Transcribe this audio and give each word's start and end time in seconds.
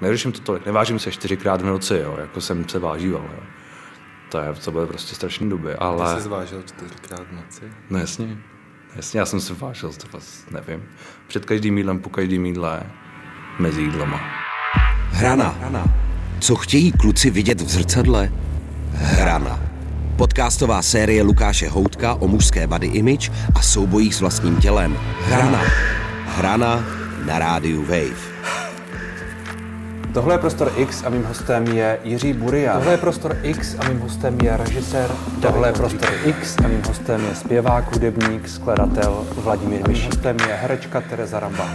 Neřeším 0.00 0.32
to 0.32 0.40
tolik, 0.40 0.66
nevážím 0.66 0.98
se 0.98 1.12
čtyřikrát 1.12 1.62
v 1.62 1.64
noci, 1.64 1.94
jo, 1.94 2.16
jako 2.20 2.40
jsem 2.40 2.68
se 2.68 2.78
vážíval. 2.78 3.22
Jo. 3.22 3.42
To, 4.28 4.38
je, 4.38 4.54
to 4.64 4.70
byly 4.72 4.86
prostě 4.86 5.14
strašné 5.14 5.48
doby, 5.48 5.74
ale... 5.74 6.14
Ty 6.14 6.20
jsi 6.20 6.24
zvážil 6.24 6.62
čtyřikrát 6.62 7.26
v 7.30 7.32
noci? 7.32 7.62
No 7.90 7.98
jasně, 7.98 8.38
jasně, 8.96 9.20
já 9.20 9.26
jsem 9.26 9.40
se 9.40 9.54
vážil, 9.54 9.92
to 9.92 10.06
vás 10.12 10.44
nevím. 10.50 10.82
Před 11.26 11.44
každým 11.44 11.78
jídlem, 11.78 11.98
po 11.98 12.10
každým 12.10 12.46
jídle, 12.46 12.82
mezi 13.58 13.82
jídlama. 13.82 14.20
Hrana. 15.10 15.84
Co 16.40 16.56
chtějí 16.56 16.92
kluci 16.92 17.30
vidět 17.30 17.60
v 17.60 17.68
zrcadle? 17.68 18.32
Hrana. 18.92 19.60
Podcastová 20.16 20.82
série 20.82 21.22
Lukáše 21.22 21.68
Houtka 21.68 22.14
o 22.14 22.28
mužské 22.28 22.66
body 22.66 22.86
image 22.86 23.32
a 23.54 23.62
soubojích 23.62 24.14
s 24.14 24.20
vlastním 24.20 24.56
tělem. 24.56 24.98
Hrana. 25.22 25.62
Hrana 26.26 26.84
na 27.24 27.38
rádiu 27.38 27.82
Wave. 27.82 28.35
Tohle 30.16 30.34
je 30.34 30.38
Prostor 30.38 30.72
X 30.76 31.04
a 31.04 31.08
mým 31.08 31.24
hostem 31.24 31.66
je 31.66 31.98
Jiří 32.04 32.32
Buria. 32.32 32.74
Tohle 32.74 32.92
je 32.92 32.96
Prostor 32.96 33.36
X 33.42 33.76
a 33.78 33.88
mým 33.88 34.00
hostem 34.00 34.38
je 34.40 34.56
režisér. 34.56 35.10
Tohle 35.42 35.68
je 35.68 35.72
Prostor 35.72 36.08
X 36.24 36.56
a 36.64 36.68
mým 36.68 36.82
hostem 36.88 37.24
je 37.24 37.34
zpěvák, 37.34 37.92
hudebník, 37.94 38.48
skladatel 38.48 39.26
Vladimír 39.36 39.88
Myší. 39.88 40.06
hostem 40.06 40.36
je 40.48 40.54
herečka 40.54 41.00
Tereza 41.00 41.40
Ramba. 41.40 41.70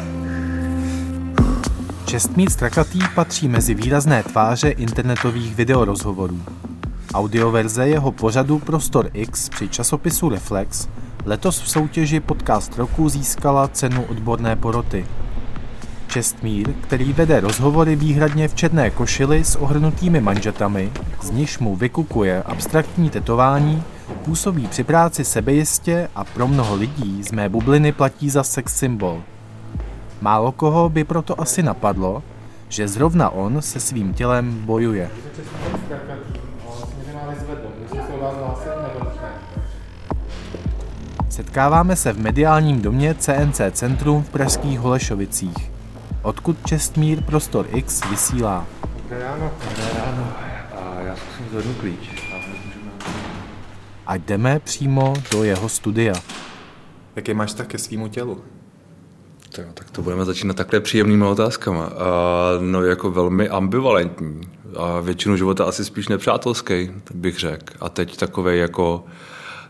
Čestmír 2.06 2.50
Strakatý 2.50 3.00
patří 3.16 3.48
mezi 3.48 3.74
výrazné 3.74 4.24
tváře 4.24 4.70
internetových 4.70 5.56
videorozhovorů. 5.56 6.42
Audioverze 7.14 7.88
jeho 7.88 8.12
pořadu 8.12 8.60
Prostor 8.60 9.10
X 9.14 9.50
při 9.50 9.70
časopisu 9.70 10.30
Reflex 10.30 10.88
letos 11.26 11.62
v 11.62 11.70
soutěži 11.70 12.20
Podcast 12.20 12.78
roku 12.78 13.10
získala 13.10 13.68
cenu 13.68 14.04
odborné 14.04 14.56
poroty– 14.56 15.06
Čestmír, 16.12 16.74
který 16.82 17.14
vede 17.14 17.40
rozhovory 17.40 17.96
výhradně 17.96 18.48
v 18.48 18.56
černé 18.56 18.90
košili 18.90 19.44
s 19.44 19.56
ohrnutými 19.56 20.22
manžetami, 20.22 20.92
z 21.22 21.32
nichž 21.32 21.60
mu 21.60 21.76
vykukuje 21.76 22.44
abstraktní 22.44 23.10
tetování, 23.10 23.84
působí 24.26 24.68
při 24.68 24.84
práci 24.84 25.24
sebejistě 25.24 26.10
a 26.16 26.24
pro 26.24 26.48
mnoho 26.48 26.76
lidí 26.76 27.24
z 27.24 27.32
mé 27.32 27.50
bubliny 27.50 27.92
platí 27.92 28.30
za 28.30 28.44
sex 28.44 28.76
symbol. 28.76 29.22
Málo 30.22 30.52
koho 30.52 30.90
by 30.90 31.04
proto 31.04 31.42
asi 31.42 31.64
napadlo, 31.64 32.24
že 32.70 32.88
zrovna 32.88 33.30
on 33.30 33.62
se 33.62 33.80
svým 33.80 34.14
tělem 34.14 34.66
bojuje. 34.66 35.10
Setkáváme 41.30 41.96
se 41.96 42.14
v 42.14 42.20
mediálním 42.20 42.82
domě 42.82 43.16
CNC 43.16 43.62
Centrum 43.72 44.24
v 44.24 44.30
pražských 44.30 44.80
Holešovicích 44.80 45.72
odkud 46.22 46.58
Čestmír 46.66 47.24
Prostor 47.24 47.68
X 47.74 48.10
vysílá. 48.10 48.68
Dobré 48.96 49.20
ráno. 49.20 49.52
Dobré 49.70 49.92
ráno. 50.06 50.34
A 50.76 51.02
já 51.02 51.16
zkusím 51.16 51.46
zvednout 51.52 51.78
klíč. 51.78 52.10
A 54.08 54.16
jdeme 54.16 54.60
přímo 54.60 55.14
do 55.32 55.44
jeho 55.44 55.70
studia. 55.70 56.14
Jaký 57.16 57.34
máš 57.34 57.54
tak 57.54 57.68
ke 57.68 57.78
svýmu 57.78 58.08
tělu? 58.08 58.44
Tak, 59.56 59.74
tak 59.74 59.92
to 59.92 60.02
budeme 60.02 60.26
začínat 60.26 60.58
takhle 60.58 60.80
příjemnými 60.80 61.26
otázkama. 61.26 61.86
A, 61.86 61.92
no 62.60 62.84
jako 62.84 63.12
velmi 63.12 63.50
ambivalentní. 63.50 64.42
A 64.78 65.00
většinu 65.00 65.38
života 65.38 65.66
asi 65.66 65.86
spíš 65.86 66.08
nepřátelský, 66.08 66.92
bych 67.14 67.40
řekl. 67.40 67.74
A 67.80 67.90
teď 67.90 68.18
takový 68.18 68.60
jako 68.60 69.06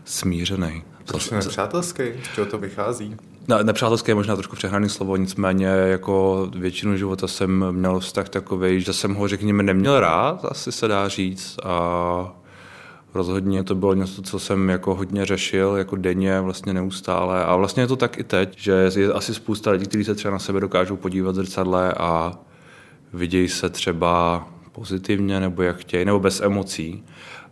smířený. 0.04 0.82
Proč 1.06 1.30
nepřátelský? 1.30 2.02
Z 2.02 2.34
čeho 2.34 2.46
to 2.46 2.58
vychází? 2.58 3.16
Ne, 3.48 3.64
nepřátelské 3.64 4.10
je 4.10 4.14
možná 4.14 4.34
trošku 4.34 4.56
přehraný 4.56 4.88
slovo, 4.88 5.16
nicméně 5.16 5.66
jako 5.66 6.48
většinu 6.56 6.96
života 6.96 7.28
jsem 7.28 7.72
měl 7.72 8.00
vztah 8.00 8.28
takový, 8.28 8.80
že 8.80 8.92
jsem 8.92 9.14
ho, 9.14 9.28
řekněme, 9.28 9.62
neměl 9.62 10.00
rád, 10.00 10.44
asi 10.44 10.72
se 10.72 10.88
dá 10.88 11.08
říct. 11.08 11.56
A 11.64 12.34
rozhodně 13.14 13.64
to 13.64 13.74
bylo 13.74 13.94
něco, 13.94 14.22
co 14.22 14.38
jsem 14.38 14.68
jako 14.68 14.94
hodně 14.94 15.26
řešil, 15.26 15.74
jako 15.76 15.96
denně, 15.96 16.40
vlastně 16.40 16.72
neustále. 16.72 17.44
A 17.44 17.56
vlastně 17.56 17.82
je 17.82 17.86
to 17.86 17.96
tak 17.96 18.18
i 18.18 18.24
teď, 18.24 18.58
že 18.58 18.90
je 18.96 19.12
asi 19.12 19.34
spousta 19.34 19.70
lidí, 19.70 19.86
kteří 19.86 20.04
se 20.04 20.14
třeba 20.14 20.32
na 20.32 20.38
sebe 20.38 20.60
dokážou 20.60 20.96
podívat 20.96 21.32
v 21.32 21.34
zrcadle 21.34 21.92
a 21.92 22.32
vidějí 23.12 23.48
se 23.48 23.70
třeba 23.70 24.46
pozitivně, 24.72 25.40
nebo 25.40 25.62
jak 25.62 25.76
chtějí, 25.76 26.04
nebo 26.04 26.20
bez 26.20 26.40
emocí. 26.40 27.04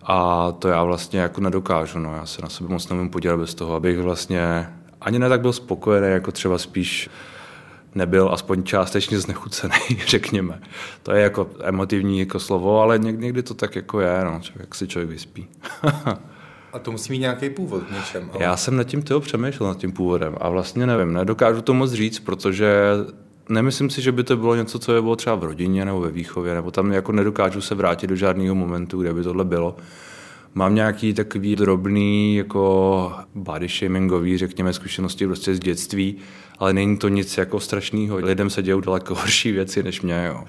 A 0.02 0.52
to 0.52 0.68
já 0.68 0.84
vlastně 0.84 1.20
jako 1.20 1.40
nedokážu. 1.40 1.98
No. 1.98 2.14
Já 2.14 2.26
se 2.26 2.42
na 2.42 2.48
sebe 2.48 2.68
moc 2.68 2.88
nemůžu 2.88 3.10
podívat 3.10 3.36
bez 3.36 3.54
toho, 3.54 3.74
abych 3.74 3.98
vlastně 3.98 4.68
ani 5.00 5.18
ne 5.18 5.28
tak 5.28 5.40
byl 5.40 5.52
spokojený, 5.52 6.08
jako 6.08 6.32
třeba 6.32 6.58
spíš 6.58 7.10
nebyl 7.94 8.30
aspoň 8.32 8.62
částečně 8.62 9.18
znechucený, 9.18 9.74
řekněme. 10.06 10.60
To 11.02 11.12
je 11.12 11.22
jako 11.22 11.50
emotivní 11.62 12.18
jako 12.18 12.40
slovo, 12.40 12.80
ale 12.80 12.98
někdy, 12.98 13.24
někdy 13.24 13.42
to 13.42 13.54
tak 13.54 13.76
jako 13.76 14.00
je, 14.00 14.24
no, 14.24 14.40
jak 14.56 14.74
si 14.74 14.88
člověk 14.88 15.10
vyspí. 15.10 15.48
a 16.72 16.78
to 16.78 16.92
musí 16.92 17.12
mít 17.12 17.18
nějaký 17.18 17.50
původ 17.50 17.82
v 17.88 17.92
něčem. 17.92 18.30
Ale... 18.32 18.44
Já 18.44 18.56
jsem 18.56 18.76
nad 18.76 18.84
tím 18.84 19.02
toho 19.02 19.20
přemýšlel, 19.20 19.68
nad 19.68 19.78
tím 19.78 19.92
původem 19.92 20.36
a 20.40 20.48
vlastně 20.48 20.86
nevím, 20.86 21.12
nedokážu 21.12 21.62
to 21.62 21.74
moc 21.74 21.92
říct, 21.92 22.18
protože 22.18 22.82
nemyslím 23.50 23.90
si, 23.90 24.02
že 24.02 24.12
by 24.12 24.24
to 24.24 24.36
bylo 24.36 24.54
něco, 24.54 24.78
co 24.78 24.92
by 24.92 25.02
bylo 25.02 25.16
třeba 25.16 25.36
v 25.36 25.44
rodině 25.44 25.84
nebo 25.84 26.00
ve 26.00 26.10
výchově, 26.10 26.54
nebo 26.54 26.70
tam 26.70 26.92
jako 26.92 27.12
nedokážu 27.12 27.60
se 27.60 27.74
vrátit 27.74 28.06
do 28.06 28.16
žádného 28.16 28.54
momentu, 28.54 29.00
kde 29.00 29.14
by 29.14 29.22
tohle 29.22 29.44
bylo. 29.44 29.76
Mám 30.54 30.74
nějaký 30.74 31.14
takový 31.14 31.56
drobný 31.56 32.36
jako 32.36 33.12
body 33.34 33.68
shamingový, 33.68 34.38
řekněme, 34.38 34.72
zkušenosti 34.72 35.26
prostě 35.26 35.54
z 35.54 35.60
dětství, 35.60 36.16
ale 36.58 36.72
není 36.72 36.96
to 36.96 37.08
nic 37.08 37.38
jako 37.38 37.60
strašného. 37.60 38.16
Lidem 38.16 38.50
se 38.50 38.62
dějou 38.62 38.80
daleko 38.80 39.14
horší 39.14 39.52
věci 39.52 39.82
než 39.82 40.02
mě. 40.02 40.24
Jo. 40.28 40.44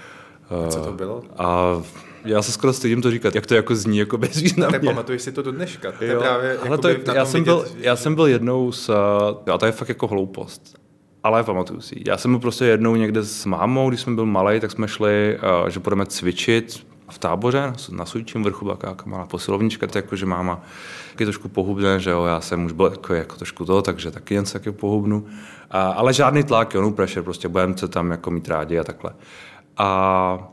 A 0.66 0.68
co 0.68 0.80
to 0.80 0.92
bylo? 0.92 1.24
A 1.38 1.82
já 2.26 2.42
se 2.42 2.52
skoro 2.52 2.74
stydím 2.74 3.02
to 3.02 3.12
říkat, 3.12 3.36
jak 3.36 3.46
to 3.46 3.56
jako 3.56 3.76
zní 3.76 3.98
jako 3.98 4.18
bezvýznamně. 4.18 4.80
Tak 4.80 4.84
pamatuješ 4.86 5.22
si 5.22 5.32
to 5.32 5.42
do 5.42 5.52
dneška. 5.52 5.92
To 5.92 6.04
je 6.04 6.20
právě 6.20 6.58
ale 6.58 6.78
to 6.78 6.88
je, 6.88 7.00
já, 7.14 7.26
jsem 7.26 7.44
byl, 7.44 7.60
vidět, 7.60 7.86
já 7.86 7.96
jsem 7.96 8.16
byl 8.16 8.26
jednou 8.26 8.72
s, 8.72 8.90
a 9.52 9.58
to 9.58 9.66
je 9.66 9.72
fakt 9.72 9.90
jako 9.90 10.08
hloupost. 10.08 10.81
Ale 11.24 11.44
pamatuju 11.44 11.82
si. 11.82 12.04
Já 12.06 12.18
jsem 12.18 12.32
byl 12.32 12.40
prostě 12.40 12.66
jednou 12.66 12.96
někde 12.96 13.24
s 13.24 13.46
mámou, 13.46 13.90
když 13.90 14.02
jsme 14.02 14.16
byl 14.16 14.26
malý, 14.26 14.60
tak 14.60 14.72
jsme 14.72 14.88
šli, 14.88 15.40
že 15.68 15.80
budeme 15.80 16.06
cvičit 16.06 16.88
v 17.10 17.20
táboře 17.20 17.74
na 17.92 18.06
Sujčím 18.06 18.44
vrchu 18.44 18.66
byla 18.66 18.78
nějaká 18.84 19.04
malá 19.06 19.26
posilovnička, 19.26 19.88
tak 19.88 19.96
jako, 19.96 20.16
že 20.16 20.26
máma 20.26 20.62
taky 21.12 21.26
trošku 21.26 21.50
pohubne, 21.50 22.00
že 22.00 22.10
jo, 22.10 22.26
já 22.26 22.42
jsem 22.42 22.66
už 22.66 22.72
byl 22.72 22.86
jako, 22.86 23.14
jako 23.14 23.36
trošku 23.36 23.66
to, 23.66 23.82
takže 23.82 24.12
taky 24.12 24.34
jen 24.34 24.46
se 24.46 24.54
taky 24.54 24.72
pohubnu. 24.72 25.26
A, 25.72 25.92
ale 25.92 26.14
žádný 26.14 26.44
tlak, 26.44 26.74
jo, 26.74 26.82
no 26.82 26.92
pressure, 26.92 27.24
prostě 27.24 27.48
budeme 27.48 27.78
se 27.78 27.88
tam 27.88 28.12
jako 28.12 28.32
mít 28.32 28.48
rádi 28.48 28.80
a 28.80 28.84
takhle. 28.84 29.14
A 29.78 30.50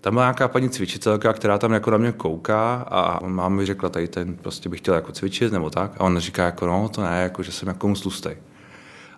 tam 0.00 0.14
byla 0.14 0.24
nějaká 0.24 0.48
paní 0.48 0.70
cvičitelka, 0.70 1.32
která 1.32 1.58
tam 1.58 1.72
jako 1.72 1.90
na 1.90 1.96
mě 1.96 2.12
kouká 2.12 2.74
a 2.74 3.26
máma 3.26 3.48
mi 3.48 3.66
řekla, 3.66 3.88
tady 3.88 4.08
ten 4.08 4.36
prostě 4.36 4.68
bych 4.68 4.80
chtěl 4.80 4.94
jako 4.94 5.12
cvičit 5.12 5.52
nebo 5.52 5.70
tak. 5.70 5.92
A 5.98 6.00
on 6.00 6.18
říká 6.18 6.44
jako, 6.44 6.66
no 6.66 6.88
to 6.88 7.02
ne, 7.02 7.22
jako, 7.22 7.42
že 7.42 7.52
jsem 7.52 7.68
jako 7.68 7.94
tlustej. 7.94 8.36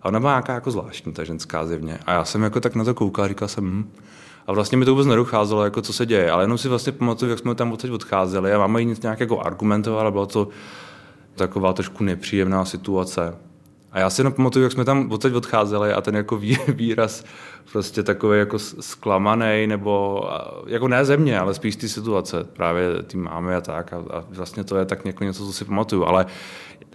A 0.05 0.09
ona 0.09 0.21
byla 0.21 0.33
nějaká 0.33 0.55
jako 0.55 0.71
zvláštní, 0.71 1.13
ta 1.13 1.25
ženská 1.25 1.67
zjevně. 1.67 1.99
A 2.07 2.13
já 2.13 2.25
jsem 2.25 2.43
jako 2.43 2.61
tak 2.61 2.75
na 2.75 2.85
to 2.85 2.95
koukal 2.95 3.29
říkal 3.29 3.49
jsem, 3.49 3.65
hm, 3.65 3.93
a 4.47 4.53
vlastně 4.53 4.79
mi 4.79 4.85
to 4.85 4.91
vůbec 4.91 5.07
nedocházelo, 5.07 5.65
jako 5.65 5.83
co 5.83 5.93
se 5.93 6.07
děje. 6.07 6.31
Ale 6.31 6.45
jenom 6.45 6.59
si 6.59 6.69
vlastně 6.69 6.93
pamatuju, 6.93 7.31
jak 7.31 7.39
jsme 7.39 7.55
tam 7.55 7.73
odsaď 7.73 7.91
odcházeli 7.91 8.53
a 8.53 8.59
máma 8.59 8.79
jí 8.79 8.97
nějak 9.03 9.21
jako 9.21 9.41
argumentovala, 9.41 10.11
bylo 10.11 10.27
to 10.27 10.49
taková 11.35 11.73
trošku 11.73 12.05
nepříjemná 12.05 12.65
situace. 12.65 13.35
A 13.95 13.99
já 13.99 14.11
si 14.11 14.21
jenom 14.21 14.33
pamatuju, 14.33 14.63
jak 14.63 14.73
jsme 14.73 14.85
tam 14.85 15.13
odsaď 15.13 15.33
odcházeli 15.33 15.93
a 15.93 16.01
ten 16.01 16.17
jako 16.17 16.37
výraz 16.69 17.25
prostě 17.73 18.03
takový 18.03 18.39
jako 18.39 18.59
zklamaný, 18.59 19.67
nebo 19.67 20.25
jako 20.67 20.89
ne 20.89 21.05
země, 21.05 21.39
ale 21.39 21.55
spíš 21.55 21.77
ty 21.77 21.89
situace, 21.89 22.45
právě 22.53 23.03
ty 23.03 23.17
máme 23.17 23.57
a 23.57 23.61
tak. 23.61 23.93
A, 23.93 23.97
a 23.97 24.25
vlastně 24.31 24.65
to 24.65 24.77
je 24.77 24.85
tak 24.85 25.05
jako 25.05 25.25
něco, 25.25 25.47
co 25.47 25.53
si 25.53 25.65
pamatuju, 25.65 26.05
ale 26.05 26.27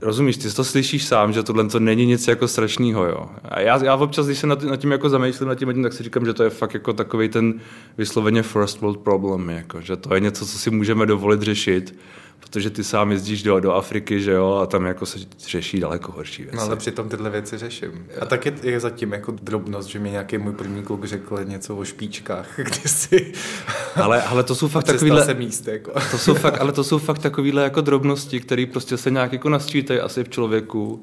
rozumíš, 0.02 0.38
ty 0.38 0.54
to 0.54 0.64
slyšíš 0.64 1.06
sám, 1.06 1.34
že 1.34 1.44
tohle 1.44 1.68
to 1.68 1.80
není 1.80 2.06
nic 2.06 2.28
jako 2.28 2.48
strašného, 2.48 3.06
jo. 3.06 3.30
A 3.44 3.60
já, 3.60 3.84
já 3.84 3.96
občas, 3.96 4.26
když 4.26 4.40
se 4.40 4.48
nad, 4.48 4.64
nad 4.64 4.78
tím 4.78 4.92
jako 4.92 5.10
zamýšlím, 5.10 5.50
nad 5.50 5.56
tím, 5.56 5.84
tak 5.84 5.94
si 5.94 6.04
říkám, 6.04 6.26
že 6.26 6.34
to 6.34 6.44
je 6.44 6.50
fakt 6.50 6.74
jako 6.74 6.94
takový 6.94 7.30
ten 7.30 7.54
vysloveně 7.98 8.44
first 8.44 8.82
world 8.82 9.00
problem, 9.00 9.50
jako, 9.50 9.82
že 9.82 9.96
to 9.96 10.14
je 10.14 10.20
něco, 10.20 10.46
co 10.46 10.58
si 10.58 10.70
můžeme 10.70 11.06
dovolit 11.06 11.42
řešit 11.42 11.96
protože 12.50 12.70
ty 12.70 12.84
sám 12.84 13.12
jezdíš 13.12 13.44
do, 13.44 13.60
do 13.60 13.74
Afriky, 13.74 14.22
že 14.22 14.32
jo, 14.32 14.60
a 14.64 14.66
tam 14.66 14.86
jako 14.86 15.06
se 15.06 15.20
řeší 15.48 15.80
daleko 15.80 16.12
horší 16.12 16.44
věci. 16.44 16.58
No 16.58 16.64
ale 16.64 16.76
přitom 16.76 17.10
tyhle 17.10 17.30
věci 17.30 17.58
řeším. 17.58 18.08
A 18.22 18.26
tak 18.26 18.46
je, 18.46 18.54
je 18.64 18.80
zatím 18.80 19.12
jako 19.12 19.32
drobnost, 19.32 19.90
že 19.90 20.00
mi 20.00 20.12
nějaký 20.12 20.38
můj 20.38 20.54
první 20.54 20.84
kluk 20.84 21.06
řekl 21.06 21.44
něco 21.44 21.76
o 21.76 21.86
špičkách 21.86 22.48
kdysi. 22.60 23.34
Ale, 23.96 24.24
ale 24.24 24.44
to 24.44 24.56
jsou 24.56 24.68
fakt 24.68 24.84
takovýhle... 24.84 25.26
se 25.26 25.34
míst, 25.34 25.68
jako. 25.68 25.92
to 26.12 26.18
jsou 26.18 26.34
fakt, 26.34 26.62
ale 26.62 26.72
to 26.72 26.84
jsou 26.84 26.98
fakt 26.98 27.20
takovýhle 27.20 27.64
jako 27.64 27.82
drobnosti, 27.82 28.40
které 28.40 28.66
prostě 28.66 28.98
se 28.98 29.12
nějak 29.12 29.34
jako 29.34 29.50
nasčítají 29.50 30.00
asi 30.00 30.24
v 30.24 30.30
člověku 30.30 31.02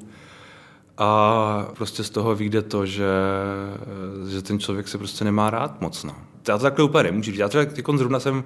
a 0.97 1.67
prostě 1.73 2.03
z 2.03 2.09
toho 2.09 2.35
vyjde 2.35 2.61
to, 2.61 2.85
že, 2.85 3.09
že 4.29 4.41
ten 4.41 4.59
člověk 4.59 4.87
se 4.87 4.97
prostě 4.97 5.25
nemá 5.25 5.49
rád 5.49 5.81
moc. 5.81 6.03
No. 6.03 6.15
Já 6.49 6.57
to 6.57 6.63
takhle 6.63 6.85
úplně 6.85 7.03
nemůžu 7.03 7.31
říct. 7.31 7.39
Já 7.39 7.47
třeba 7.47 7.65
jako 7.75 7.97
zrovna 7.97 8.19
jsem 8.19 8.43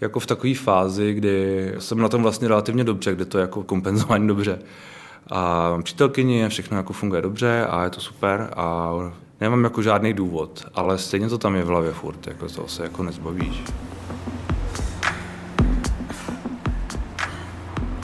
jako 0.00 0.20
v 0.20 0.26
takové 0.26 0.54
fázi, 0.54 1.14
kdy 1.14 1.74
jsem 1.78 1.98
na 1.98 2.08
tom 2.08 2.22
vlastně 2.22 2.48
relativně 2.48 2.84
dobře, 2.84 3.14
kde 3.14 3.24
to 3.24 3.38
je 3.38 3.42
jako 3.42 3.62
kompenzování 3.62 4.28
dobře. 4.28 4.58
A 5.30 5.78
přítelkyni, 5.82 6.48
všechno 6.48 6.76
jako 6.76 6.92
funguje 6.92 7.22
dobře 7.22 7.66
a 7.70 7.84
je 7.84 7.90
to 7.90 8.00
super. 8.00 8.50
A 8.56 8.92
Nemám 9.40 9.64
jako 9.64 9.82
žádný 9.82 10.12
důvod, 10.12 10.64
ale 10.74 10.98
stejně 10.98 11.28
to 11.28 11.38
tam 11.38 11.54
je 11.54 11.64
v 11.64 11.66
hlavě 11.66 11.92
furt, 11.92 12.26
jako 12.26 12.48
to 12.48 12.68
se 12.68 12.82
jako 12.82 13.02
nezbavíš. 13.02 13.62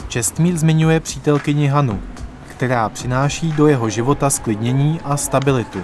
Čestmír 0.09 0.57
zmiňuje 0.57 1.01
přítelkyni 1.01 1.67
Hanu, 1.67 2.03
která 2.49 2.89
přináší 2.89 3.53
do 3.53 3.67
jeho 3.67 3.89
života 3.89 4.31
sklidnění 4.31 5.01
a 5.05 5.17
stabilitu. 5.17 5.83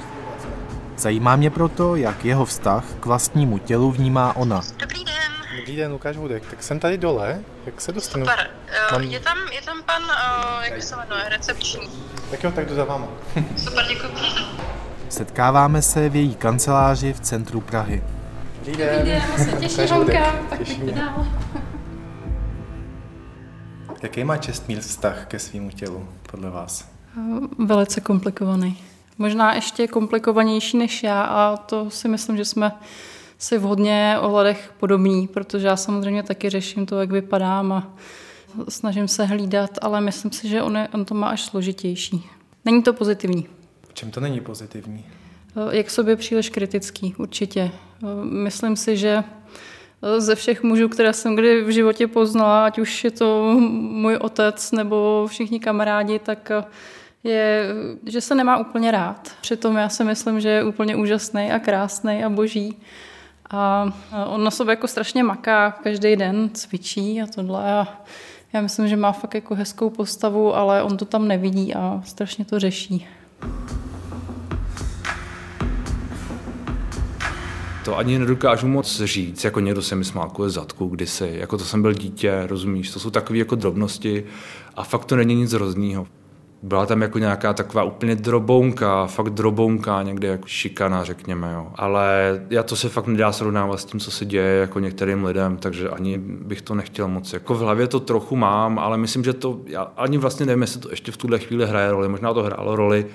Zajímá 1.02 1.36
mě 1.36 1.50
proto, 1.50 1.96
jak 1.96 2.24
jeho 2.24 2.44
vztah 2.44 2.84
k 3.00 3.06
vlastnímu 3.06 3.58
tělu 3.58 3.90
vnímá 3.90 4.36
ona. 4.36 4.60
Dobrý 4.76 5.04
den. 5.04 5.32
Dobrý 5.56 5.76
den, 5.76 5.92
Lukáš 5.92 6.16
Hudek. 6.16 6.46
Tak 6.50 6.62
jsem 6.62 6.80
tady 6.80 6.98
dole. 6.98 7.40
Jak 7.66 7.80
se 7.80 7.92
dostanu? 7.92 8.24
Super. 8.24 8.50
Uh, 8.86 8.92
Mám- 8.92 9.02
je, 9.02 9.20
tam, 9.20 9.38
je 9.52 9.62
tam 9.62 9.82
pan, 9.82 10.02
uh, 10.02 10.64
jak 10.64 10.82
se 10.82 10.96
jmenuje, 10.96 11.22
recepční. 11.28 11.88
Tak 12.30 12.44
jo, 12.44 12.52
tak 12.52 12.68
jdu 12.68 12.74
za 12.74 12.84
váma. 12.84 13.06
Super, 13.56 13.84
děkuji. 13.88 14.12
Setkáváme 15.08 15.82
se 15.82 16.08
v 16.08 16.16
její 16.16 16.34
kanceláři 16.34 17.12
v 17.12 17.20
centru 17.20 17.60
Prahy. 17.60 18.02
Dobrý 18.58 18.76
den. 18.76 19.22
se 19.36 19.52
těší 19.52 19.92
Honka, 19.92 20.34
tak 20.50 20.58
pojďte 20.58 20.92
dál. 20.92 21.26
Jaký 24.02 24.24
má 24.24 24.36
Čestmír 24.36 24.80
vztah 24.80 25.26
ke 25.26 25.38
svýmu 25.38 25.70
tělu, 25.70 26.08
podle 26.30 26.50
vás? 26.50 26.88
Velice 27.58 28.00
komplikovaný. 28.00 28.78
Možná 29.22 29.54
ještě 29.54 29.88
komplikovanější 29.88 30.76
než 30.76 31.02
já 31.02 31.22
a 31.22 31.56
to 31.56 31.90
si 31.90 32.08
myslím, 32.08 32.36
že 32.36 32.44
jsme 32.44 32.72
si 33.38 33.58
v 33.58 33.62
hodně 33.62 34.16
ohledech 34.20 34.74
podobní, 34.80 35.28
protože 35.28 35.66
já 35.66 35.76
samozřejmě 35.76 36.22
taky 36.22 36.50
řeším 36.50 36.86
to, 36.86 37.00
jak 37.00 37.10
vypadám 37.10 37.72
a 37.72 37.94
snažím 38.68 39.08
se 39.08 39.24
hlídat, 39.24 39.70
ale 39.82 40.00
myslím 40.00 40.32
si, 40.32 40.48
že 40.48 40.62
on, 40.62 40.76
je, 40.76 40.88
on 40.94 41.04
to 41.04 41.14
má 41.14 41.28
až 41.28 41.42
složitější. 41.42 42.30
Není 42.64 42.82
to 42.82 42.92
pozitivní. 42.92 43.46
V 43.88 43.94
čem 43.94 44.10
to 44.10 44.20
není 44.20 44.40
pozitivní? 44.40 45.04
Je 45.70 45.82
k 45.82 45.90
sobě 45.90 46.16
příliš 46.16 46.50
kritický, 46.50 47.14
určitě. 47.18 47.70
Myslím 48.22 48.76
si, 48.76 48.96
že 48.96 49.24
ze 50.18 50.34
všech 50.34 50.62
mužů, 50.62 50.88
které 50.88 51.12
jsem 51.12 51.34
kdy 51.34 51.64
v 51.64 51.70
životě 51.70 52.06
poznala, 52.06 52.66
ať 52.66 52.78
už 52.78 53.04
je 53.04 53.10
to 53.10 53.54
můj 53.80 54.16
otec 54.16 54.72
nebo 54.72 55.26
všichni 55.30 55.60
kamarádi, 55.60 56.18
tak 56.18 56.52
je, 57.24 57.68
že 58.06 58.20
se 58.20 58.34
nemá 58.34 58.58
úplně 58.58 58.90
rád. 58.90 59.32
Přitom 59.40 59.76
já 59.76 59.88
si 59.88 60.04
myslím, 60.04 60.40
že 60.40 60.48
je 60.48 60.64
úplně 60.64 60.96
úžasný 60.96 61.52
a 61.52 61.58
krásný 61.58 62.24
a 62.24 62.28
boží. 62.28 62.76
A 63.50 63.92
on 64.26 64.44
na 64.44 64.50
sobě 64.50 64.72
jako 64.72 64.88
strašně 64.88 65.22
maká, 65.22 65.70
každý 65.70 66.16
den 66.16 66.50
cvičí 66.52 67.22
a 67.22 67.26
tohle. 67.26 67.72
A 67.72 67.88
já 68.52 68.60
myslím, 68.60 68.88
že 68.88 68.96
má 68.96 69.12
fakt 69.12 69.34
jako 69.34 69.54
hezkou 69.54 69.90
postavu, 69.90 70.56
ale 70.56 70.82
on 70.82 70.96
to 70.96 71.04
tam 71.04 71.28
nevidí 71.28 71.74
a 71.74 72.02
strašně 72.04 72.44
to 72.44 72.58
řeší. 72.58 73.06
To 77.84 77.98
ani 77.98 78.18
nedokážu 78.18 78.68
moc 78.68 79.02
říct, 79.04 79.44
jako 79.44 79.60
někdo 79.60 79.82
se 79.82 79.96
mi 79.96 80.04
smákuje 80.04 80.50
zadku 80.50 80.86
kdysi, 80.86 81.32
jako 81.34 81.58
to 81.58 81.64
jsem 81.64 81.82
byl 81.82 81.92
dítě, 81.92 82.46
rozumíš, 82.46 82.90
to 82.90 83.00
jsou 83.00 83.10
takové 83.10 83.38
jako 83.38 83.54
drobnosti 83.54 84.24
a 84.76 84.84
fakt 84.84 85.04
to 85.04 85.16
není 85.16 85.34
nic 85.34 85.52
hroznýho. 85.52 86.06
Byla 86.62 86.86
tam 86.86 87.02
jako 87.02 87.18
nějaká 87.18 87.52
taková 87.52 87.84
úplně 87.84 88.16
drobounka, 88.16 89.06
fakt 89.06 89.30
drobounka, 89.30 90.02
někde 90.02 90.28
jako 90.28 90.46
šikana, 90.46 91.04
řekněme, 91.04 91.52
jo. 91.52 91.72
Ale 91.74 92.40
já 92.50 92.62
to 92.62 92.76
se 92.76 92.88
fakt 92.88 93.06
nedá 93.06 93.32
srovnávat 93.32 93.80
s 93.80 93.84
tím, 93.84 94.00
co 94.00 94.10
se 94.10 94.24
děje 94.24 94.60
jako 94.60 94.80
některým 94.80 95.24
lidem, 95.24 95.56
takže 95.56 95.88
ani 95.88 96.18
bych 96.18 96.62
to 96.62 96.74
nechtěl 96.74 97.08
moc. 97.08 97.32
Jako 97.32 97.54
v 97.54 97.58
hlavě 97.58 97.86
to 97.86 98.00
trochu 98.00 98.36
mám, 98.36 98.78
ale 98.78 98.98
myslím, 98.98 99.24
že 99.24 99.32
to, 99.32 99.60
já 99.66 99.82
ani 99.82 100.18
vlastně 100.18 100.46
nevím, 100.46 100.62
jestli 100.62 100.80
to 100.80 100.90
ještě 100.90 101.12
v 101.12 101.16
tuhle 101.16 101.38
chvíli 101.38 101.66
hraje 101.66 101.90
roli, 101.90 102.08
možná 102.08 102.34
to 102.34 102.42
hrálo 102.42 102.76
roli 102.76 103.06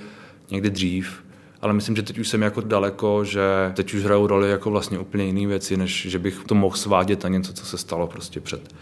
někdy 0.51 0.69
dřív, 0.69 1.23
ale 1.61 1.73
myslím, 1.73 1.95
že 1.95 2.01
teď 2.01 2.19
už 2.19 2.27
jsem 2.27 2.41
jako 2.41 2.61
daleko, 2.61 3.23
že 3.23 3.41
teď 3.73 3.93
už 3.93 4.03
hrajou 4.03 4.27
roli 4.27 4.49
jako 4.49 4.71
vlastně 4.71 4.99
úplně 4.99 5.25
jiné 5.25 5.47
věci, 5.47 5.77
než 5.77 6.07
že 6.09 6.19
bych 6.19 6.43
to 6.45 6.55
mohl 6.55 6.75
svádět 6.75 7.23
na 7.23 7.29
něco, 7.29 7.53
co 7.53 7.65
se 7.65 7.77
stalo 7.77 8.07
prostě 8.07 8.39
před, 8.39 8.75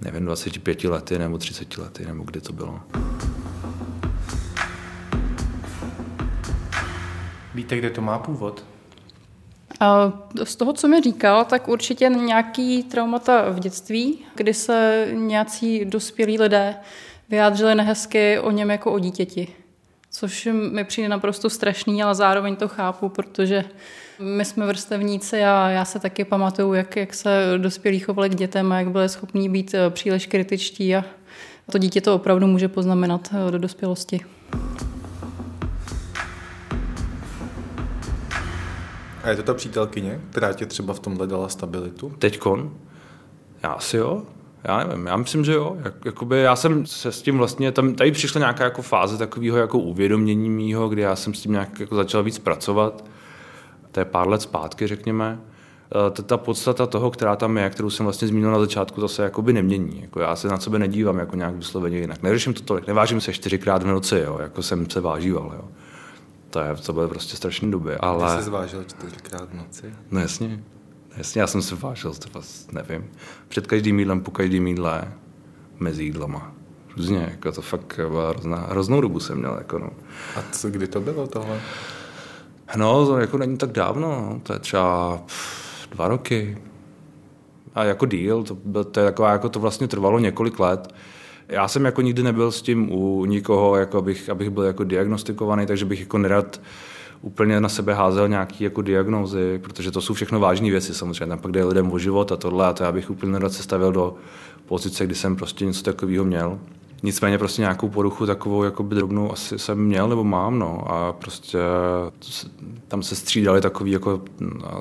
nevím, 0.00 0.24
25 0.24 0.84
lety 0.84 1.18
nebo 1.18 1.38
30 1.38 1.78
lety, 1.78 2.04
nebo 2.06 2.24
kdy 2.24 2.40
to 2.40 2.52
bylo. 2.52 2.80
Víte, 7.54 7.76
kde 7.76 7.90
to 7.90 8.00
má 8.00 8.18
původ? 8.18 8.64
A 9.80 10.12
z 10.44 10.56
toho, 10.56 10.72
co 10.72 10.88
mi 10.88 11.00
říkal, 11.00 11.44
tak 11.44 11.68
určitě 11.68 12.08
nějaký 12.08 12.82
traumata 12.82 13.50
v 13.50 13.60
dětství, 13.60 14.18
kdy 14.34 14.54
se 14.54 15.08
nějací 15.12 15.84
dospělí 15.84 16.38
lidé 16.38 16.76
vyjádřili 17.28 17.74
nehezky 17.74 18.38
o 18.38 18.50
něm 18.50 18.70
jako 18.70 18.92
o 18.92 18.98
dítěti. 18.98 19.48
Což 20.10 20.48
mi 20.70 20.84
přijde 20.84 21.08
naprosto 21.08 21.50
strašný, 21.50 22.02
ale 22.02 22.14
zároveň 22.14 22.56
to 22.56 22.68
chápu, 22.68 23.08
protože 23.08 23.64
my 24.18 24.44
jsme 24.44 24.66
vrstevníci 24.66 25.44
a 25.44 25.68
já 25.68 25.84
se 25.84 25.98
taky 25.98 26.24
pamatuju, 26.24 26.72
jak, 26.72 26.96
jak 26.96 27.14
se 27.14 27.30
dospělí 27.56 27.98
chovali 27.98 28.30
k 28.30 28.34
dětem 28.34 28.72
a 28.72 28.78
jak 28.78 28.90
byli 28.90 29.08
schopní 29.08 29.48
být 29.48 29.74
příliš 29.90 30.26
kritičtí 30.26 30.96
a 30.96 31.04
to 31.72 31.78
dítě 31.78 32.00
to 32.00 32.14
opravdu 32.14 32.46
může 32.46 32.68
poznamenat 32.68 33.34
do 33.50 33.58
dospělosti. 33.58 34.20
A 39.24 39.30
je 39.30 39.36
to 39.36 39.42
ta 39.42 39.54
přítelkyně, 39.54 40.20
která 40.30 40.52
tě 40.52 40.66
třeba 40.66 40.94
v 40.94 41.00
tomhle 41.00 41.26
dala 41.26 41.48
stabilitu? 41.48 42.12
Teďkon? 42.18 42.70
Já 43.62 43.70
asi 43.70 43.96
jo. 43.96 44.22
Já 44.64 44.84
nevím, 44.84 45.06
já 45.06 45.16
myslím, 45.16 45.44
že 45.44 45.52
jo. 45.52 45.76
Jak, 45.84 45.94
jakoby 46.04 46.40
já 46.40 46.56
jsem 46.56 46.86
se 46.86 47.12
s 47.12 47.22
tím 47.22 47.38
vlastně, 47.38 47.72
tam, 47.72 47.94
tady 47.94 48.12
přišla 48.12 48.38
nějaká 48.38 48.64
jako 48.64 48.82
fáze 48.82 49.18
takového 49.18 49.58
jako 49.58 49.78
uvědomění 49.78 50.50
mýho, 50.50 50.88
kdy 50.88 51.02
já 51.02 51.16
jsem 51.16 51.34
s 51.34 51.40
tím 51.40 51.52
nějak 51.52 51.80
jako 51.80 51.94
začal 51.94 52.22
víc 52.22 52.38
pracovat. 52.38 53.04
To 53.92 54.00
je 54.00 54.04
pár 54.04 54.28
let 54.28 54.42
zpátky, 54.42 54.86
řekněme. 54.86 55.38
Ta, 56.12 56.22
ta 56.22 56.36
podstata 56.36 56.86
toho, 56.86 57.10
která 57.10 57.36
tam 57.36 57.56
je, 57.56 57.70
kterou 57.70 57.90
jsem 57.90 58.06
vlastně 58.06 58.28
zmínil 58.28 58.50
na 58.50 58.58
začátku, 58.58 59.00
to 59.00 59.08
se 59.08 59.22
jakoby 59.22 59.52
nemění. 59.52 60.00
Jako 60.02 60.20
já 60.20 60.36
se 60.36 60.48
na 60.48 60.58
sebe 60.58 60.78
nedívám 60.78 61.18
jako 61.18 61.36
nějak 61.36 61.54
vysloveně 61.54 61.98
jinak. 61.98 62.22
Neřeším 62.22 62.54
to 62.54 62.62
tolik, 62.62 62.86
nevážím 62.86 63.20
se 63.20 63.32
čtyřikrát 63.32 63.82
v 63.82 63.86
noci, 63.86 64.22
jo, 64.26 64.38
jako 64.40 64.62
jsem 64.62 64.90
se 64.90 65.00
vážíval. 65.00 65.52
Jo. 65.56 65.68
To, 66.54 66.60
je, 66.60 66.76
to 66.76 66.92
byly 66.92 67.08
prostě 67.08 67.36
strašné 67.36 67.70
doby. 67.70 67.96
Ale... 67.96 68.36
Ty 68.36 68.38
jsi 68.38 68.44
zvážil 68.44 68.84
čtyřikrát 68.84 69.50
v 69.50 69.54
noci? 69.54 69.94
No 70.10 70.20
jasně. 70.20 70.64
Jasně, 71.16 71.40
já 71.40 71.46
jsem 71.46 71.62
se 71.62 71.74
vážil, 71.74 72.14
to 72.14 72.28
vlastně 72.32 72.74
nevím. 72.74 73.10
Před 73.48 73.66
každým 73.66 73.98
jídlem, 73.98 74.20
po 74.20 74.30
každým 74.30 74.66
jídle, 74.66 75.12
mezi 75.80 76.04
jídlama. 76.04 76.52
Různě, 76.96 77.28
jako 77.30 77.52
to 77.52 77.62
fakt 77.62 78.00
byla 78.08 78.28
hrozná, 78.28 78.56
hroznou 78.56 79.00
dobu 79.00 79.20
jsem 79.20 79.38
měl. 79.38 79.54
Jako 79.58 79.78
no. 79.78 79.90
A 80.36 80.42
co, 80.52 80.70
kdy 80.70 80.86
to 80.86 81.00
bylo 81.00 81.26
tohle? 81.26 81.60
No, 82.76 83.06
to 83.06 83.18
jako 83.18 83.38
není 83.38 83.58
tak 83.58 83.72
dávno, 83.72 84.08
no. 84.08 84.40
to 84.42 84.52
je 84.52 84.58
třeba 84.58 85.16
pff, 85.26 85.88
dva 85.90 86.08
roky. 86.08 86.58
A 87.74 87.84
jako 87.84 88.06
díl, 88.06 88.42
to, 88.42 88.84
to, 88.84 89.00
je 89.00 89.06
taková, 89.06 89.32
jako 89.32 89.48
to 89.48 89.60
vlastně 89.60 89.88
trvalo 89.88 90.18
několik 90.18 90.60
let. 90.60 90.94
Já 91.48 91.68
jsem 91.68 91.84
jako 91.84 92.02
nikdy 92.02 92.22
nebyl 92.22 92.52
s 92.52 92.62
tím 92.62 92.92
u 92.92 93.24
nikoho, 93.24 93.76
jako 93.76 93.98
abych, 93.98 94.30
abych 94.30 94.50
byl 94.50 94.62
jako 94.62 94.84
diagnostikovaný, 94.84 95.66
takže 95.66 95.84
bych 95.84 96.00
jako 96.00 96.18
nerad 96.18 96.60
úplně 97.22 97.60
na 97.60 97.68
sebe 97.68 97.94
házel 97.94 98.28
nějaký 98.28 98.64
jako 98.64 98.82
diagnózy, 98.82 99.60
protože 99.62 99.90
to 99.90 100.00
jsou 100.00 100.14
všechno 100.14 100.40
vážné 100.40 100.70
věci 100.70 100.94
samozřejmě. 100.94 101.26
Tam 101.26 101.38
pak 101.38 101.52
jde 101.52 101.64
lidem 101.64 101.92
o 101.92 101.98
život 101.98 102.32
a 102.32 102.36
tohle 102.36 102.66
a 102.66 102.72
to 102.72 102.84
já 102.84 102.92
bych 102.92 103.10
úplně 103.10 103.32
nerad 103.32 103.52
se 103.52 103.62
stavil 103.62 103.92
do 103.92 104.14
pozice, 104.66 105.06
kdy 105.06 105.14
jsem 105.14 105.36
prostě 105.36 105.66
něco 105.66 105.82
takového 105.82 106.24
měl. 106.24 106.58
Nicméně 107.02 107.38
prostě 107.38 107.62
nějakou 107.62 107.88
poruchu 107.88 108.26
takovou 108.26 108.62
jako 108.62 108.82
by 108.82 108.94
drobnou 108.94 109.32
asi 109.32 109.58
jsem 109.58 109.78
měl 109.78 110.08
nebo 110.08 110.24
mám, 110.24 110.58
no. 110.58 110.90
A 110.90 111.12
prostě 111.12 111.58
tam 112.88 113.02
se 113.02 113.16
střídaly 113.16 113.60
takový 113.60 113.90
jako 113.90 114.22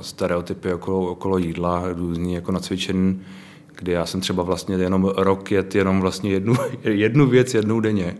stereotypy 0.01 0.74
okolo, 0.74 1.12
okolo 1.12 1.38
jídla, 1.38 1.84
různý 1.93 2.34
jako 2.34 2.51
nacvičený, 2.51 3.22
kdy 3.84 3.92
já 3.92 4.06
jsem 4.06 4.22
třeba 4.22 4.44
vlastně 4.44 4.75
jenom 4.75 5.06
rok 5.18 5.52
jet 5.52 5.75
jenom 5.75 6.02
vlastně 6.02 6.32
jednu, 6.32 6.54
jednu 6.84 7.28
věc 7.28 7.54
jednou 7.54 7.80
denně. 7.80 8.16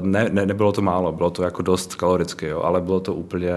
Ne, 0.00 0.28
ne, 0.32 0.46
nebylo 0.46 0.72
to 0.72 0.82
málo, 0.82 1.12
bylo 1.12 1.30
to 1.30 1.42
jako 1.42 1.62
dost 1.62 1.94
kaloricky, 1.94 2.46
jo, 2.46 2.60
ale 2.60 2.80
bylo 2.80 3.00
to 3.00 3.14
úplně 3.14 3.52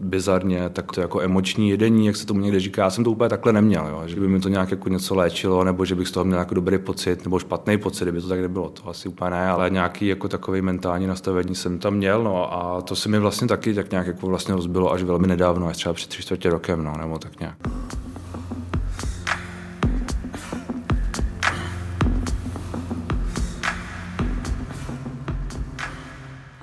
bizarně, 0.00 0.68
tak 0.68 0.92
to 0.92 1.00
jako 1.00 1.20
emoční 1.20 1.70
jedení, 1.70 2.06
jak 2.06 2.16
se 2.16 2.26
tomu 2.26 2.40
někde 2.40 2.60
říká, 2.60 2.82
já 2.82 2.90
jsem 2.90 3.04
to 3.04 3.10
úplně 3.10 3.28
takhle 3.28 3.52
neměl, 3.52 3.86
jo, 3.86 4.02
že 4.06 4.20
by 4.20 4.28
mi 4.28 4.40
to 4.40 4.48
nějak 4.48 4.70
jako 4.70 4.88
něco 4.88 5.14
léčilo, 5.14 5.64
nebo 5.64 5.84
že 5.84 5.94
bych 5.94 6.08
z 6.08 6.10
toho 6.10 6.24
měl 6.24 6.38
jako 6.38 6.54
dobrý 6.54 6.78
pocit, 6.78 7.24
nebo 7.24 7.38
špatný 7.38 7.78
pocit, 7.78 8.04
kdyby 8.04 8.20
to 8.20 8.28
tak 8.28 8.40
nebylo, 8.40 8.70
to 8.70 8.88
asi 8.88 9.08
úplně 9.08 9.30
ne, 9.30 9.48
ale 9.48 9.70
nějaký 9.70 10.06
jako 10.06 10.28
takový 10.28 10.62
mentální 10.62 11.06
nastavení 11.06 11.54
jsem 11.54 11.78
tam 11.78 11.94
měl, 11.94 12.24
no 12.24 12.54
a 12.54 12.82
to 12.82 12.96
se 12.96 13.08
mi 13.08 13.18
vlastně 13.18 13.48
taky 13.48 13.74
tak 13.74 13.90
nějak 13.90 14.06
jako 14.06 14.26
vlastně 14.26 14.54
rozbilo 14.54 14.92
až 14.92 15.02
velmi 15.02 15.26
nedávno, 15.26 15.66
až 15.66 15.76
třeba 15.76 15.92
před 15.92 16.08
tři 16.08 16.22
čtvrtě 16.22 16.50
rokem, 16.50 16.84
no, 16.84 16.94
nebo 16.98 17.18
tak 17.18 17.40
nějak. 17.40 17.56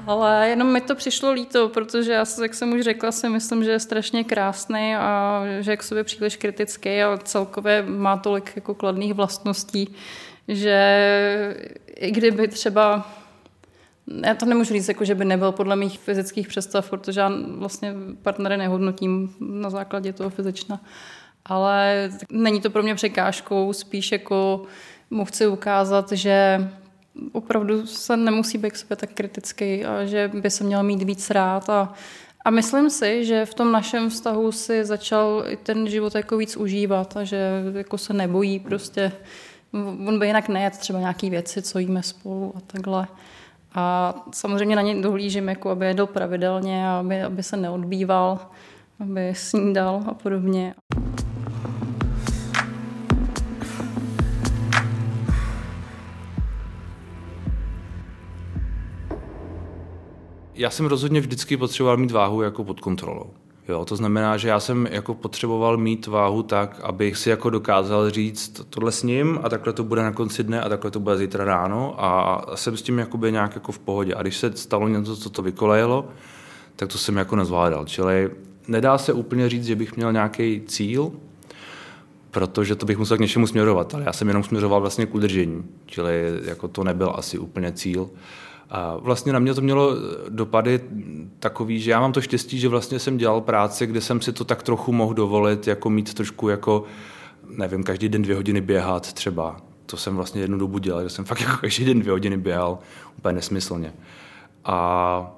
Ale 0.07 0.49
jenom 0.49 0.73
mi 0.73 0.81
to 0.81 0.95
přišlo 0.95 1.31
líto, 1.31 1.69
protože 1.69 2.11
já, 2.13 2.25
jak 2.41 2.53
jsem 2.53 2.73
už 2.73 2.81
řekla, 2.81 3.11
si 3.11 3.29
myslím, 3.29 3.63
že 3.63 3.71
je 3.71 3.79
strašně 3.79 4.23
krásný 4.23 4.95
a 4.95 5.43
že 5.59 5.71
je 5.71 5.77
k 5.77 5.83
sobě 5.83 6.03
příliš 6.03 6.37
kritický 6.37 7.01
a 7.01 7.17
celkově 7.17 7.81
má 7.87 8.17
tolik 8.17 8.51
jako 8.55 8.75
kladných 8.75 9.13
vlastností, 9.13 9.95
že 10.47 10.79
i 11.95 12.11
kdyby 12.11 12.47
třeba 12.47 13.05
Já 14.23 14.35
to 14.35 14.45
nemůžu 14.45 14.73
říct, 14.73 14.87
jako, 14.87 15.05
že 15.05 15.15
by 15.15 15.25
nebyl 15.25 15.51
podle 15.51 15.75
mých 15.75 15.99
fyzických 15.99 16.47
představ, 16.47 16.89
protože 16.89 17.19
já 17.19 17.31
vlastně 17.47 17.93
partnery 18.21 18.57
nehodnotím 18.57 19.35
na 19.39 19.69
základě 19.69 20.13
toho 20.13 20.29
fyzična. 20.29 20.81
Ale 21.45 22.09
není 22.31 22.61
to 22.61 22.69
pro 22.69 22.83
mě 22.83 22.95
překážkou, 22.95 23.73
spíš 23.73 24.11
jako 24.11 24.63
mu 25.09 25.25
chci 25.25 25.47
ukázat, 25.47 26.11
že 26.11 26.67
opravdu 27.31 27.87
se 27.87 28.17
nemusí 28.17 28.57
být 28.57 28.71
k 28.71 28.77
sobě 28.77 28.97
tak 28.97 29.09
kritický 29.13 29.85
a 29.85 30.05
že 30.05 30.31
by 30.33 30.49
se 30.49 30.63
měl 30.63 30.83
mít 30.83 31.03
víc 31.03 31.29
rád 31.29 31.69
a 31.69 31.93
a 32.47 32.49
myslím 32.49 32.89
si, 32.89 33.25
že 33.25 33.45
v 33.45 33.53
tom 33.53 33.71
našem 33.71 34.09
vztahu 34.09 34.51
si 34.51 34.85
začal 34.85 35.43
i 35.47 35.57
ten 35.57 35.87
život 35.87 36.15
jako 36.15 36.37
víc 36.37 36.57
užívat 36.57 37.17
a 37.17 37.23
že 37.23 37.49
jako 37.73 37.97
se 37.97 38.13
nebojí 38.13 38.59
prostě. 38.59 39.11
On 40.07 40.19
by 40.19 40.27
jinak 40.27 40.49
nejet 40.49 40.77
třeba 40.77 40.99
nějaké 40.99 41.29
věci, 41.29 41.61
co 41.61 41.79
jíme 41.79 42.03
spolu 42.03 42.53
a 42.55 42.59
takhle. 42.67 43.07
A 43.73 44.13
samozřejmě 44.31 44.75
na 44.75 44.81
něj 44.81 45.01
dohlížím, 45.01 45.49
jako 45.49 45.69
aby 45.69 45.85
jedl 45.85 46.05
pravidelně, 46.05 46.89
aby, 46.89 47.21
aby 47.21 47.43
se 47.43 47.57
neodbýval, 47.57 48.39
aby 48.99 49.33
snídal 49.35 50.03
a 50.07 50.13
podobně. 50.13 50.75
Já 60.57 60.69
jsem 60.69 60.85
rozhodně 60.85 61.21
vždycky 61.21 61.57
potřeboval 61.57 61.97
mít 61.97 62.11
váhu 62.11 62.41
jako 62.41 62.63
pod 62.63 62.79
kontrolou. 62.79 63.29
Jo, 63.67 63.85
to 63.85 63.95
znamená, 63.95 64.37
že 64.37 64.47
já 64.47 64.59
jsem 64.59 64.87
jako 64.91 65.13
potřeboval 65.13 65.77
mít 65.77 66.07
váhu 66.07 66.43
tak, 66.43 66.79
abych 66.83 67.17
si 67.17 67.29
jako 67.29 67.49
dokázal 67.49 68.09
říct 68.09 68.61
tohle 68.69 68.91
s 68.91 69.03
ním 69.03 69.39
a 69.43 69.49
takhle 69.49 69.73
to 69.73 69.83
bude 69.83 70.03
na 70.03 70.11
konci 70.11 70.43
dne 70.43 70.61
a 70.61 70.69
takhle 70.69 70.91
to 70.91 70.99
bude 70.99 71.17
zítra 71.17 71.45
ráno 71.45 71.95
a 71.97 72.41
jsem 72.55 72.77
s 72.77 72.81
tím 72.81 72.99
jakoby 72.99 73.31
nějak 73.31 73.55
jako 73.55 73.71
v 73.71 73.79
pohodě. 73.79 74.15
A 74.15 74.21
když 74.21 74.37
se 74.37 74.51
stalo 74.57 74.87
něco, 74.87 75.17
co 75.17 75.29
to 75.29 75.41
vykolejilo, 75.41 76.07
tak 76.75 76.89
to 76.91 76.97
jsem 76.97 77.17
jako 77.17 77.35
nezvládal. 77.35 77.85
Čili 77.85 78.29
nedá 78.67 78.97
se 78.97 79.13
úplně 79.13 79.49
říct, 79.49 79.65
že 79.65 79.75
bych 79.75 79.95
měl 79.95 80.13
nějaký 80.13 80.61
cíl, 80.67 81.11
protože 82.31 82.75
to 82.75 82.85
bych 82.85 82.97
musel 82.97 83.17
k 83.17 83.21
něčemu 83.21 83.47
směrovat, 83.47 83.93
ale 83.93 84.03
já 84.03 84.13
jsem 84.13 84.27
jenom 84.27 84.43
směřoval 84.43 84.81
vlastně 84.81 85.05
k 85.05 85.15
udržení, 85.15 85.63
čili 85.85 86.39
jako 86.43 86.67
to 86.67 86.83
nebyl 86.83 87.13
asi 87.15 87.37
úplně 87.37 87.71
cíl. 87.71 88.09
A 88.69 88.97
vlastně 88.97 89.33
na 89.33 89.39
mě 89.39 89.53
to 89.53 89.61
mělo 89.61 89.91
dopady 90.29 90.79
takový, 91.39 91.79
že 91.79 91.91
já 91.91 91.99
mám 91.99 92.13
to 92.13 92.21
štěstí, 92.21 92.59
že 92.59 92.67
vlastně 92.67 92.99
jsem 92.99 93.17
dělal 93.17 93.41
práci, 93.41 93.87
kde 93.87 94.01
jsem 94.01 94.21
si 94.21 94.33
to 94.33 94.45
tak 94.45 94.63
trochu 94.63 94.91
mohl 94.91 95.13
dovolit, 95.13 95.67
jako 95.67 95.89
mít 95.89 96.13
trošku 96.13 96.49
jako, 96.49 96.83
nevím, 97.49 97.83
každý 97.83 98.09
den 98.09 98.21
dvě 98.21 98.35
hodiny 98.35 98.61
běhat 98.61 99.13
třeba. 99.13 99.57
To 99.85 99.97
jsem 99.97 100.15
vlastně 100.15 100.41
jednu 100.41 100.57
dobu 100.57 100.77
dělal, 100.77 101.03
že 101.03 101.09
jsem 101.09 101.25
fakt 101.25 101.41
jako 101.45 101.57
každý 101.57 101.85
den 101.85 101.99
dvě 101.99 102.11
hodiny 102.11 102.37
běhal, 102.37 102.79
úplně 103.17 103.33
nesmyslně. 103.33 103.93
A 104.65 105.33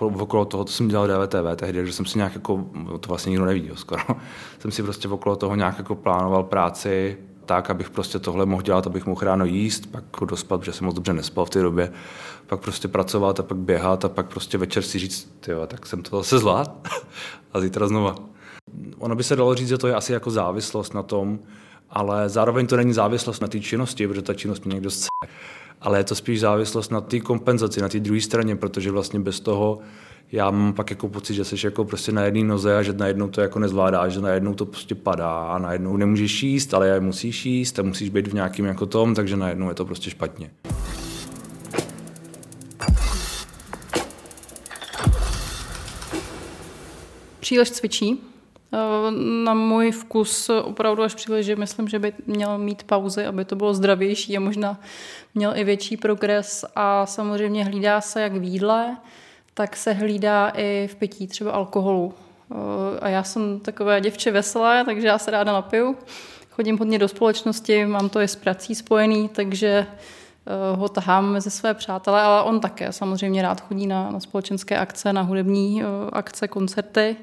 okolo 0.00 0.44
toho, 0.44 0.64
to 0.64 0.72
jsem 0.72 0.88
dělal 0.88 1.06
DVTV 1.08 1.56
tehdy, 1.56 1.86
že 1.86 1.92
jsem 1.92 2.06
si 2.06 2.18
nějak 2.18 2.34
jako, 2.34 2.66
to 3.00 3.08
vlastně 3.08 3.30
nikdo 3.30 3.44
neví, 3.44 3.70
skoro, 3.74 4.02
jsem 4.58 4.70
si 4.70 4.82
prostě 4.82 5.08
okolo 5.08 5.36
toho 5.36 5.54
nějak 5.54 5.78
jako 5.78 5.94
plánoval 5.94 6.42
práci, 6.42 7.16
tak, 7.50 7.70
abych 7.70 7.90
prostě 7.90 8.18
tohle 8.18 8.46
mohl 8.46 8.62
dělat, 8.62 8.86
abych 8.86 9.06
mohl 9.06 9.20
ráno 9.20 9.44
jíst, 9.44 9.86
pak 9.90 10.04
dospat, 10.28 10.60
protože 10.60 10.72
jsem 10.72 10.84
moc 10.84 10.94
dobře 10.94 11.12
nespal 11.12 11.44
v 11.44 11.50
té 11.50 11.62
době, 11.62 11.92
pak 12.46 12.60
prostě 12.60 12.88
pracovat 12.88 13.40
a 13.40 13.42
pak 13.42 13.58
běhat 13.58 14.04
a 14.04 14.08
pak 14.08 14.26
prostě 14.26 14.58
večer 14.58 14.82
si 14.82 14.98
říct, 14.98 15.36
tyjo, 15.40 15.66
tak 15.66 15.86
jsem 15.86 16.02
to 16.02 16.16
zase 16.16 16.38
zvlád 16.38 16.88
a 17.52 17.60
zítra 17.60 17.88
znova. 17.88 18.14
Ono 18.98 19.14
by 19.14 19.24
se 19.24 19.36
dalo 19.36 19.54
říct, 19.54 19.68
že 19.68 19.78
to 19.78 19.86
je 19.88 19.94
asi 19.94 20.12
jako 20.12 20.30
závislost 20.30 20.94
na 20.94 21.02
tom, 21.02 21.38
ale 21.90 22.28
zároveň 22.28 22.66
to 22.66 22.76
není 22.76 22.92
závislost 22.92 23.40
na 23.40 23.48
té 23.48 23.60
činnosti, 23.60 24.08
protože 24.08 24.22
ta 24.22 24.34
činnost 24.34 24.64
mě 24.64 24.74
někdo 24.74 24.90
chce. 24.90 25.06
Ale 25.80 25.98
je 25.98 26.04
to 26.04 26.14
spíš 26.14 26.40
závislost 26.40 26.90
na 26.90 27.00
té 27.00 27.20
kompenzaci, 27.20 27.80
na 27.80 27.88
té 27.88 28.00
druhé 28.00 28.20
straně, 28.20 28.56
protože 28.56 28.90
vlastně 28.90 29.20
bez 29.20 29.40
toho 29.40 29.78
já 30.32 30.50
mám 30.50 30.72
pak 30.72 30.90
jako 30.90 31.08
pocit, 31.08 31.34
že 31.34 31.44
jsi 31.44 31.66
jako 31.66 31.84
prostě 31.84 32.12
na 32.12 32.24
jedné 32.24 32.44
noze 32.44 32.76
a 32.76 32.82
že 32.82 32.92
najednou 32.92 33.28
to 33.28 33.40
jako 33.40 33.58
nezvládáš, 33.58 34.12
že 34.12 34.20
najednou 34.20 34.54
to 34.54 34.66
prostě 34.66 34.94
padá 34.94 35.30
a 35.30 35.58
najednou 35.58 35.96
nemůžeš 35.96 36.42
jíst, 36.42 36.74
ale 36.74 37.00
musíš 37.00 37.46
jíst 37.46 37.78
a 37.78 37.82
musíš 37.82 38.08
být 38.08 38.28
v 38.28 38.34
nějakým 38.34 38.64
jako 38.64 38.86
tom, 38.86 39.14
takže 39.14 39.36
najednou 39.36 39.68
je 39.68 39.74
to 39.74 39.84
prostě 39.84 40.10
špatně. 40.10 40.50
Příliš 47.40 47.70
cvičí. 47.70 48.20
Na 49.44 49.54
můj 49.54 49.90
vkus 49.90 50.50
opravdu 50.62 51.02
až 51.02 51.14
příliš, 51.14 51.46
že 51.46 51.56
myslím, 51.56 51.88
že 51.88 51.98
by 51.98 52.12
měl 52.26 52.58
mít 52.58 52.82
pauzy, 52.82 53.24
aby 53.24 53.44
to 53.44 53.56
bylo 53.56 53.74
zdravější 53.74 54.36
a 54.36 54.40
možná 54.40 54.80
měl 55.34 55.52
i 55.56 55.64
větší 55.64 55.96
progres 55.96 56.64
a 56.76 57.06
samozřejmě 57.06 57.64
hlídá 57.64 58.00
se 58.00 58.22
jak 58.22 58.32
v 58.32 58.42
jídle, 58.42 58.96
tak 59.60 59.76
se 59.76 59.92
hlídá 59.92 60.48
i 60.48 60.88
v 60.92 60.94
pití 60.94 61.26
třeba 61.26 61.52
alkoholu. 61.52 62.14
A 63.00 63.08
já 63.08 63.22
jsem 63.22 63.60
takové 63.60 64.00
děvče 64.00 64.30
veselé, 64.30 64.84
takže 64.84 65.06
já 65.06 65.18
se 65.18 65.30
ráda 65.30 65.52
napiju. 65.52 65.96
Chodím 66.50 66.78
hodně 66.78 66.98
do 66.98 67.08
společnosti, 67.08 67.86
mám 67.86 68.08
to 68.08 68.20
i 68.20 68.28
s 68.28 68.36
prací 68.36 68.74
spojený, 68.74 69.28
takže 69.28 69.86
eh, 69.86 70.76
ho 70.76 70.88
tahám 70.88 71.32
mezi 71.32 71.50
své 71.50 71.74
přátelé, 71.74 72.22
ale 72.22 72.42
on 72.42 72.60
také 72.60 72.92
samozřejmě 72.92 73.42
rád 73.42 73.60
chodí 73.60 73.86
na, 73.86 74.10
na 74.10 74.20
společenské 74.20 74.78
akce, 74.78 75.12
na 75.12 75.22
hudební 75.22 75.82
eh, 75.82 75.86
akce, 76.12 76.48
koncerty, 76.48 77.16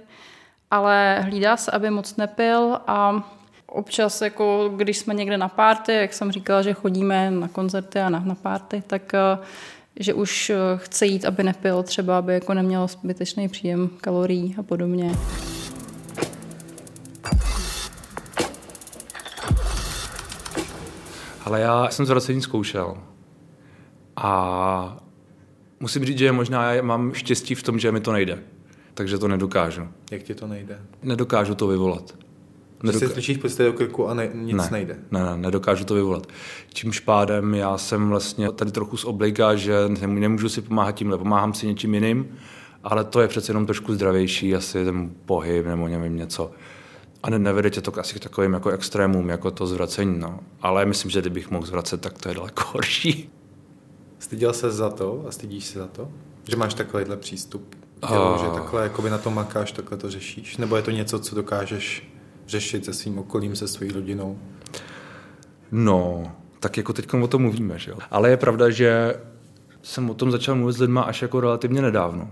ale 0.72 1.20
hlídá 1.22 1.58
se, 1.58 1.72
aby 1.72 1.90
moc 1.90 2.16
nepil 2.16 2.80
a 2.88 3.24
občas, 3.68 4.22
jako 4.22 4.74
když 4.76 4.98
jsme 4.98 5.14
někde 5.14 5.38
na 5.38 5.48
párty, 5.48 5.94
jak 5.94 6.14
jsem 6.14 6.32
říkala, 6.32 6.62
že 6.62 6.74
chodíme 6.74 7.32
na 7.32 7.48
koncerty 7.48 8.00
a 8.00 8.10
na, 8.10 8.20
na 8.20 8.36
párty, 8.36 8.84
tak 8.88 9.14
eh, 9.14 9.38
že 10.00 10.14
už 10.14 10.50
eh, 10.50 10.56
chce 10.76 11.06
jít, 11.06 11.26
aby 11.26 11.44
nepil, 11.44 11.84
třeba 11.84 12.18
aby 12.18 12.34
jako 12.34 12.54
neměl 12.54 12.88
zbytečný 12.88 13.50
příjem 13.50 13.90
kalorií 14.02 14.56
a 14.60 14.64
podobně. 14.64 15.12
Ale 21.46 21.62
já 21.62 21.90
jsem 21.90 22.06
zvracení 22.06 22.42
zkoušel. 22.42 22.98
A 24.16 24.98
musím 25.80 26.06
říct, 26.06 26.18
že 26.18 26.32
možná 26.32 26.74
já 26.74 26.82
mám 26.82 27.14
štěstí 27.14 27.56
v 27.56 27.64
tom, 27.64 27.80
že 27.80 27.92
mi 27.92 28.00
to 28.00 28.12
nejde. 28.12 28.40
Takže 28.94 29.18
to 29.18 29.28
nedokážu. 29.28 29.88
Jak 30.12 30.24
ti 30.24 30.36
to 30.36 30.48
nejde? 30.48 30.80
Nedokážu 31.04 31.56
to 31.56 31.68
vyvolat. 31.68 32.27
Nedoká... 32.84 33.00
Že 33.00 33.08
se 33.08 33.14
tlačíš 33.14 33.38
prostě 33.38 33.64
do 33.64 33.74
krku 33.74 34.08
a 34.08 34.14
ne, 34.14 34.30
nic 34.34 34.58
ne, 34.58 34.68
nejde. 34.72 35.00
Ne, 35.12 35.24
ne, 35.24 35.38
nedokážu 35.38 35.86
to 35.86 35.94
vyvolat. 35.94 36.28
Čímž 36.74 37.00
pádem 37.00 37.54
já 37.54 37.78
jsem 37.78 38.10
vlastně 38.10 38.52
tady 38.52 38.72
trochu 38.72 38.98
z 38.98 39.06
obliga, 39.06 39.56
že 39.56 39.76
nemůžu 40.06 40.50
si 40.50 40.62
pomáhat 40.62 40.92
tímhle, 40.92 41.18
pomáhám 41.18 41.54
si 41.54 41.68
něčím 41.68 41.94
jiným, 41.94 42.28
ale 42.84 43.04
to 43.04 43.22
je 43.22 43.28
přece 43.28 43.50
jenom 43.50 43.66
trošku 43.66 43.94
zdravější, 43.94 44.56
asi 44.56 44.86
ten 44.86 45.10
pohyb 45.26 45.66
nebo 45.66 45.88
nevím 45.88 46.18
něco. 46.18 46.52
A 47.24 47.30
ne, 47.30 47.40
nevede 47.40 47.70
tě 47.70 47.82
to 47.82 48.00
asi 48.00 48.16
k 48.16 48.24
takovým 48.24 48.54
jako 48.54 48.70
extrémům, 48.70 49.30
jako 49.30 49.52
to 49.52 49.68
zvracení. 49.68 50.20
No. 50.20 50.40
Ale 50.62 50.86
myslím, 50.86 51.12
že 51.12 51.22
kdybych 51.22 51.52
mohl 51.52 51.66
zvracet, 51.66 52.02
tak 52.02 52.18
to 52.18 52.30
je 52.30 52.36
daleko 52.36 52.64
horší. 52.72 53.30
Styděl 54.20 54.54
se 54.54 54.72
za 54.72 54.90
to 54.90 55.26
a 55.28 55.32
stydíš 55.32 55.66
se 55.66 55.80
za 55.80 55.88
to? 55.88 56.10
Že 56.50 56.56
máš 56.56 56.74
takovýhle 56.74 57.18
přístup? 57.18 57.76
Tělo, 58.08 58.34
uh... 58.36 58.46
že 58.46 58.52
takhle 58.52 58.84
jakoby 58.84 59.10
na 59.10 59.18
to 59.18 59.32
makáš, 59.32 59.72
takhle 59.72 59.98
to 59.98 60.12
řešíš? 60.12 60.58
Nebo 60.58 60.76
je 60.76 60.82
to 60.82 60.92
něco, 60.92 61.20
co 61.20 61.36
dokážeš 61.36 62.17
řešit 62.48 62.86
se 62.86 62.94
svým 62.94 63.20
okolím, 63.20 63.56
se 63.56 63.68
svojí 63.68 63.92
rodinou? 63.92 64.38
No, 65.72 66.32
tak 66.60 66.78
jako 66.78 66.94
teď 66.94 67.14
o 67.14 67.28
tom 67.28 67.42
mluvíme, 67.42 67.80
že 67.80 67.92
jo. 67.92 67.98
Ale 68.12 68.30
je 68.30 68.38
pravda, 68.38 68.70
že 68.70 69.16
jsem 69.82 70.10
o 70.10 70.14
tom 70.14 70.32
začal 70.32 70.56
mluvit 70.56 70.74
s 70.74 70.80
lidmi 70.80 71.00
až 71.04 71.22
jako 71.22 71.40
relativně 71.40 71.82
nedávno. 71.82 72.30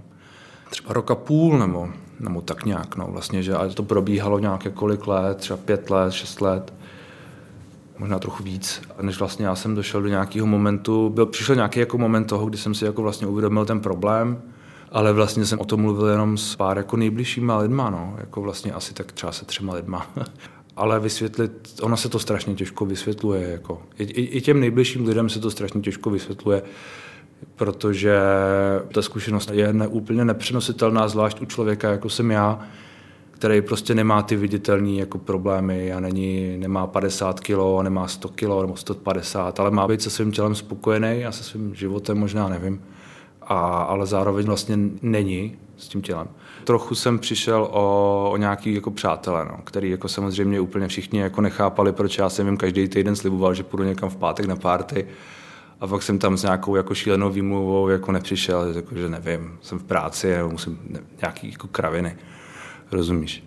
Třeba 0.70 0.94
roka 0.94 1.16
půl 1.16 1.60
nebo, 1.60 1.90
nebo 2.20 2.42
tak 2.42 2.66
nějak, 2.66 2.96
no 2.96 3.08
vlastně, 3.12 3.44
že 3.44 3.54
to 3.74 3.84
probíhalo 3.84 4.40
nějaké 4.40 4.70
kolik 4.70 5.08
let, 5.08 5.38
třeba 5.38 5.58
pět 5.58 5.90
let, 5.90 6.14
šest 6.14 6.42
let, 6.42 6.74
možná 7.98 8.20
trochu 8.20 8.44
víc, 8.44 8.82
než 9.02 9.20
vlastně 9.20 9.46
já 9.46 9.56
jsem 9.56 9.76
došel 9.76 10.02
do 10.02 10.08
nějakého 10.08 10.48
momentu, 10.48 11.10
byl, 11.10 11.26
přišel 11.26 11.56
nějaký 11.56 11.80
jako 11.80 11.98
moment 11.98 12.26
toho, 12.26 12.46
kdy 12.46 12.58
jsem 12.58 12.74
si 12.74 12.86
jako 12.86 13.02
vlastně 13.02 13.28
uvědomil 13.28 13.66
ten 13.66 13.80
problém, 13.80 14.42
ale 14.96 15.14
vlastně 15.14 15.46
jsem 15.46 15.60
o 15.60 15.66
tom 15.66 15.82
mluvil 15.82 16.08
jenom 16.08 16.38
s 16.38 16.56
pár 16.56 16.78
jako 16.78 16.98
nejbližšíma 16.98 17.58
lidma, 17.58 17.90
no, 17.90 18.16
jako 18.18 18.42
vlastně 18.42 18.74
asi 18.74 18.94
tak 18.94 19.12
třeba 19.12 19.32
se 19.32 19.46
třema 19.46 19.74
lidma. 19.74 20.08
ale 20.76 21.00
vysvětlit, 21.00 21.52
ono 21.82 21.98
se 21.98 22.10
to 22.10 22.20
strašně 22.20 22.56
těžko 22.56 22.86
vysvětluje, 22.86 23.50
jako. 23.50 23.82
I, 23.98 24.04
i, 24.04 24.38
i 24.38 24.42
těm 24.42 24.60
nejbližším 24.60 25.08
lidem 25.08 25.30
se 25.30 25.40
to 25.40 25.52
strašně 25.52 25.82
těžko 25.82 26.10
vysvětluje, 26.10 26.64
protože 27.56 28.20
ta 28.94 29.02
zkušenost 29.02 29.52
je 29.54 29.74
ne, 29.74 29.88
úplně 29.88 30.26
nepřenositelná, 30.26 31.08
zvlášť 31.08 31.42
u 31.42 31.46
člověka, 31.46 31.92
jako 31.92 32.10
jsem 32.10 32.32
já, 32.32 32.60
který 33.32 33.62
prostě 33.62 33.96
nemá 33.96 34.22
ty 34.22 34.36
viditelné 34.36 34.92
jako 34.92 35.18
problémy 35.18 35.94
a 35.94 36.00
není, 36.00 36.58
nemá 36.58 36.88
50 36.88 37.40
kg, 37.40 37.82
nemá 37.82 38.08
100 38.08 38.30
kg 38.30 38.62
nebo 38.62 38.76
150, 38.76 39.60
ale 39.60 39.72
má 39.72 39.88
být 39.88 40.02
se 40.02 40.10
svým 40.10 40.32
tělem 40.32 40.56
spokojený 40.56 41.26
a 41.26 41.32
se 41.32 41.44
svým 41.44 41.76
životem 41.76 42.18
možná 42.18 42.50
nevím 42.50 42.82
a, 43.48 43.84
ale 43.84 44.06
zároveň 44.06 44.46
vlastně 44.46 44.78
není 45.02 45.58
s 45.78 45.88
tím 45.88 46.02
tělem. 46.02 46.28
Trochu 46.64 46.96
jsem 46.96 47.20
přišel 47.20 47.68
o, 47.72 48.30
o 48.32 48.38
nějaký 48.38 48.74
jako 48.74 48.92
přátelé, 48.92 49.46
no, 49.46 49.58
který 49.64 49.90
jako 49.90 50.08
samozřejmě 50.08 50.60
úplně 50.60 50.88
všichni 50.88 51.20
jako 51.20 51.42
nechápali, 51.42 51.92
proč 51.92 52.18
já 52.18 52.30
jsem 52.30 52.46
jim 52.46 52.58
každý 52.58 52.88
týden 52.88 53.16
sliboval, 53.16 53.54
že 53.54 53.64
půjdu 53.64 53.84
někam 53.84 54.10
v 54.10 54.16
pátek 54.16 54.46
na 54.46 54.56
párty 54.56 55.08
A 55.80 55.88
pak 55.88 56.04
jsem 56.04 56.20
tam 56.20 56.38
s 56.38 56.44
nějakou 56.44 56.76
jako 56.76 56.96
šílenou 56.96 57.30
výmluvou 57.30 57.90
jako 57.90 58.12
nepřišel, 58.12 58.74
jako, 58.76 58.96
že 58.96 59.10
nevím, 59.10 59.58
jsem 59.62 59.80
v 59.80 59.84
práci 59.84 60.36
nebo 60.36 60.50
musím 60.50 60.80
ne, 60.90 61.00
nějaký 61.22 61.52
jako 61.52 61.68
kraviny. 61.68 62.16
Rozumíš? 62.92 63.44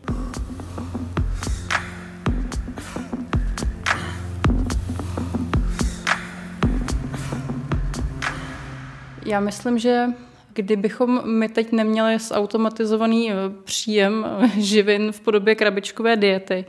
Já 9.29 9.41
myslím, 9.41 9.79
že 9.79 10.07
kdybychom 10.55 11.29
my 11.39 11.49
teď 11.49 11.73
neměli 11.73 12.19
zautomatizovaný 12.19 13.33
eh, 13.33 13.35
příjem 13.65 14.27
eh, 14.27 14.49
živin 14.61 15.13
v 15.13 15.21
podobě 15.21 15.55
krabičkové 15.55 16.17
diety, 16.17 16.65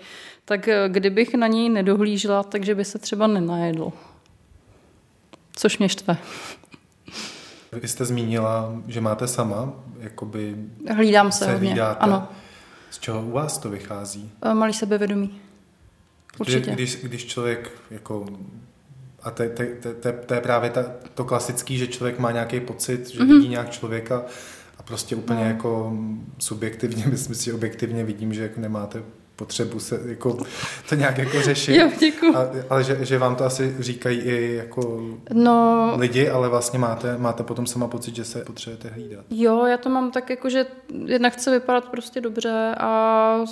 tak 0.46 0.68
eh, 0.68 0.89
kdybych 0.89 1.34
na 1.34 1.48
něj 1.48 1.70
nedohlížela, 1.70 2.44
takže 2.44 2.75
by 2.75 2.86
se 2.86 3.00
třeba 3.00 3.28
nenajedl. 3.28 3.92
Což 5.56 5.78
mě 5.78 5.89
štve. 5.89 6.18
Vy 7.72 7.88
jste 7.88 8.06
zmínila, 8.06 8.75
že 8.88 9.01
máte 9.01 9.28
sama, 9.28 9.74
jakoby... 10.00 10.56
Hlídám 10.96 11.32
se, 11.32 11.46
se 11.46 11.56
hlídáte. 11.56 12.00
ano. 12.00 12.28
Z 12.89 13.00
čeho 13.00 13.22
u 13.22 13.32
vás 13.32 13.58
to 13.58 13.70
vychází? 13.70 14.32
Malý 14.54 14.74
sebevědomí. 14.74 15.42
Určitě. 16.39 16.72
Když, 16.72 16.96
když 16.96 17.25
člověk 17.25 17.72
jako 17.92 18.25
a 19.24 19.32
to, 19.32 19.44
to, 19.54 19.94
to, 20.00 20.10
to 20.26 20.34
je 20.34 20.42
právě 20.42 20.70
ta, 20.70 20.86
to 21.16 21.24
klasický, 21.24 21.78
že 21.78 21.88
člověk 21.88 22.20
má 22.20 22.32
nějaký 22.32 22.60
pocit, 22.60 23.10
že 23.10 23.20
mm-hmm. 23.20 23.28
vidí 23.28 23.48
nějak 23.48 23.70
člověka 23.70 24.26
a 24.78 24.84
prostě 24.84 25.16
úplně 25.16 25.40
no. 25.40 25.46
jako 25.46 25.98
subjektivně, 26.40 27.06
myslím 27.12 27.36
si, 27.36 27.54
objektivně 27.54 28.04
vidím, 28.04 28.34
že 28.34 28.44
jako 28.44 28.62
nemáte 28.62 29.04
potřebu 29.40 29.80
se 29.80 30.00
jako 30.06 30.38
to 30.90 30.96
nějak 30.96 31.18
jako 31.18 31.42
řešit. 31.42 31.76
Jo, 31.76 31.92
děkuji. 32.00 32.36
A, 32.36 32.50
ale 32.70 32.84
že, 32.84 33.06
že 33.06 33.18
vám 33.18 33.36
to 33.36 33.46
asi 33.46 33.76
říkají 33.80 34.20
i 34.20 34.56
jako 34.56 35.02
no, 35.34 35.94
lidi, 35.98 36.30
ale 36.30 36.50
vlastně 36.50 36.80
máte, 36.80 37.18
máte 37.18 37.44
potom 37.44 37.68
sama 37.68 37.88
pocit, 37.88 38.16
že 38.16 38.26
se 38.26 38.44
potřebujete 38.46 38.90
hlídat. 38.90 39.26
Jo, 39.30 39.66
já 39.66 39.78
to 39.78 39.90
mám 39.90 40.12
tak 40.12 40.30
jako, 40.30 40.50
že 40.50 40.66
jednak 41.06 41.34
chci 41.34 41.52
vypadat 41.52 41.86
prostě 41.90 42.22
dobře 42.22 42.76
a 42.80 43.46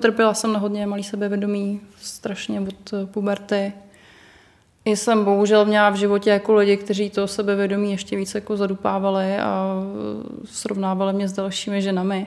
trpěla 0.00 0.34
jsem 0.34 0.52
na 0.52 0.58
hodně 0.58 0.86
malý 0.86 1.04
sebevědomí, 1.04 1.80
strašně 2.00 2.60
od 2.60 2.94
puberty. 3.04 3.72
Jsem 4.96 5.24
bohužel 5.24 5.64
měla 5.64 5.90
v 5.90 5.94
životě 5.94 6.30
jako 6.30 6.54
lidi, 6.54 6.76
kteří 6.76 7.10
to 7.10 7.26
sebevědomí 7.26 7.90
ještě 7.90 8.16
více 8.16 8.38
jako 8.38 8.56
zadupávali 8.56 9.38
a 9.38 9.74
srovnávali 10.44 11.12
mě 11.12 11.28
s 11.28 11.32
dalšími 11.32 11.82
ženami. 11.82 12.26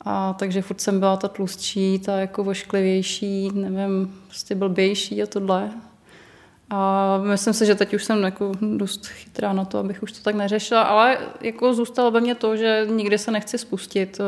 A 0.00 0.32
takže 0.32 0.62
furt 0.62 0.80
jsem 0.80 1.00
byla 1.00 1.16
ta 1.16 1.28
tlustší, 1.28 1.98
ta 1.98 2.20
jako 2.20 2.44
vošklivější, 2.44 3.50
nevím, 3.54 4.20
prostě 4.26 4.54
blbější 4.54 5.22
a 5.22 5.26
tohle. 5.26 5.70
A 6.70 7.18
myslím 7.22 7.54
si, 7.54 7.66
že 7.66 7.74
teď 7.74 7.94
už 7.94 8.04
jsem 8.04 8.22
jako 8.22 8.52
dost 8.76 9.06
chytrá 9.06 9.52
na 9.52 9.64
to, 9.64 9.78
abych 9.78 10.02
už 10.02 10.12
to 10.12 10.18
tak 10.22 10.34
neřešila, 10.34 10.82
ale 10.82 11.18
jako 11.40 11.74
zůstalo 11.74 12.10
ve 12.10 12.20
mně 12.20 12.34
to, 12.34 12.56
že 12.56 12.86
nikdy 12.90 13.18
se 13.18 13.30
nechci 13.30 13.58
spustit, 13.58 14.20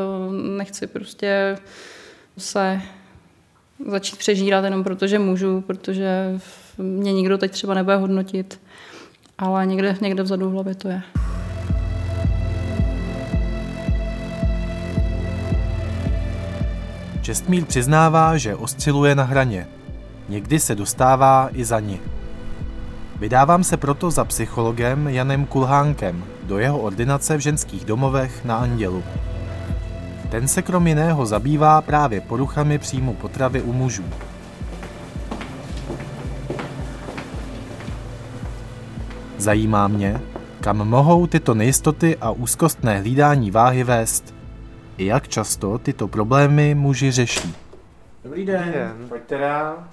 nechci 0.57 0.87
prostě 0.87 1.57
se 2.37 2.81
začít 3.87 4.17
přežírat 4.17 4.65
jenom 4.65 4.83
proto, 4.83 5.07
že 5.07 5.19
můžu, 5.19 5.61
protože 5.61 6.39
mě 6.77 7.13
nikdo 7.13 7.37
teď 7.37 7.51
třeba 7.51 7.73
nebude 7.73 7.95
hodnotit, 7.95 8.59
ale 9.37 9.65
někde, 9.65 9.97
někde 10.01 10.23
vzadu 10.23 10.49
v 10.49 10.53
hlavě 10.53 10.75
to 10.75 10.87
je. 10.87 11.01
Čestmír 17.21 17.65
přiznává, 17.65 18.37
že 18.37 18.55
osciluje 18.55 19.15
na 19.15 19.23
hraně. 19.23 19.67
Někdy 20.29 20.59
se 20.59 20.75
dostává 20.75 21.49
i 21.53 21.65
za 21.65 21.79
ní. 21.79 21.99
Vydávám 23.19 23.63
se 23.63 23.77
proto 23.77 24.11
za 24.11 24.25
psychologem 24.25 25.07
Janem 25.07 25.45
Kulhánkem 25.45 26.23
do 26.43 26.59
jeho 26.59 26.79
ordinace 26.79 27.37
v 27.37 27.39
ženských 27.39 27.85
domovech 27.85 28.45
na 28.45 28.57
Andělu. 28.57 29.03
Ten 30.29 30.47
se 30.47 30.61
krom 30.61 30.87
jiného 30.87 31.25
zabývá 31.25 31.81
právě 31.81 32.21
poruchami 32.21 32.79
příjmu 32.79 33.13
potravy 33.13 33.61
u 33.61 33.73
mužů. 33.73 34.03
Zajímá 39.37 39.87
mě, 39.87 40.21
kam 40.61 40.77
mohou 40.77 41.27
tyto 41.27 41.53
nejistoty 41.53 42.17
a 42.21 42.31
úzkostné 42.31 42.99
hlídání 42.99 43.51
váhy 43.51 43.83
vést. 43.83 44.35
I 44.97 45.05
jak 45.05 45.27
často 45.27 45.77
tyto 45.77 46.07
problémy 46.07 46.75
muži 46.75 47.11
řeší. 47.11 47.53
Dobrý 48.23 48.45
den, 48.45 49.05
pojďte 49.09 49.37
dál. 49.37 49.83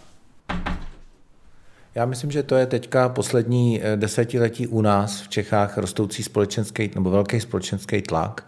Já 1.94 2.07
myslím, 2.07 2.30
že 2.30 2.42
to 2.42 2.54
je 2.54 2.66
teďka 2.66 3.09
poslední 3.09 3.80
eh, 3.83 3.96
desetiletí 3.96 4.66
u 4.66 4.80
nás 4.80 5.20
v 5.20 5.28
Čechách 5.28 5.78
rostoucí 5.78 6.22
společenský 6.22 6.90
nebo 6.94 7.11
velký 7.11 7.40
společenský 7.40 8.02
tlak. 8.02 8.46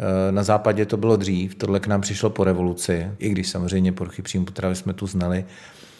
Eh, 0.00 0.32
na 0.32 0.42
západě 0.42 0.86
to 0.86 0.96
bylo 0.96 1.16
dřív, 1.16 1.54
tohle 1.54 1.80
k 1.80 1.86
nám 1.86 2.00
přišlo 2.00 2.30
po 2.30 2.44
revoluci, 2.44 3.10
i 3.18 3.28
když 3.28 3.48
samozřejmě 3.48 3.92
poruchy 3.92 4.22
příjmu 4.22 4.46
potravy 4.46 4.76
jsme 4.76 4.92
tu 4.92 5.06
znali, 5.06 5.44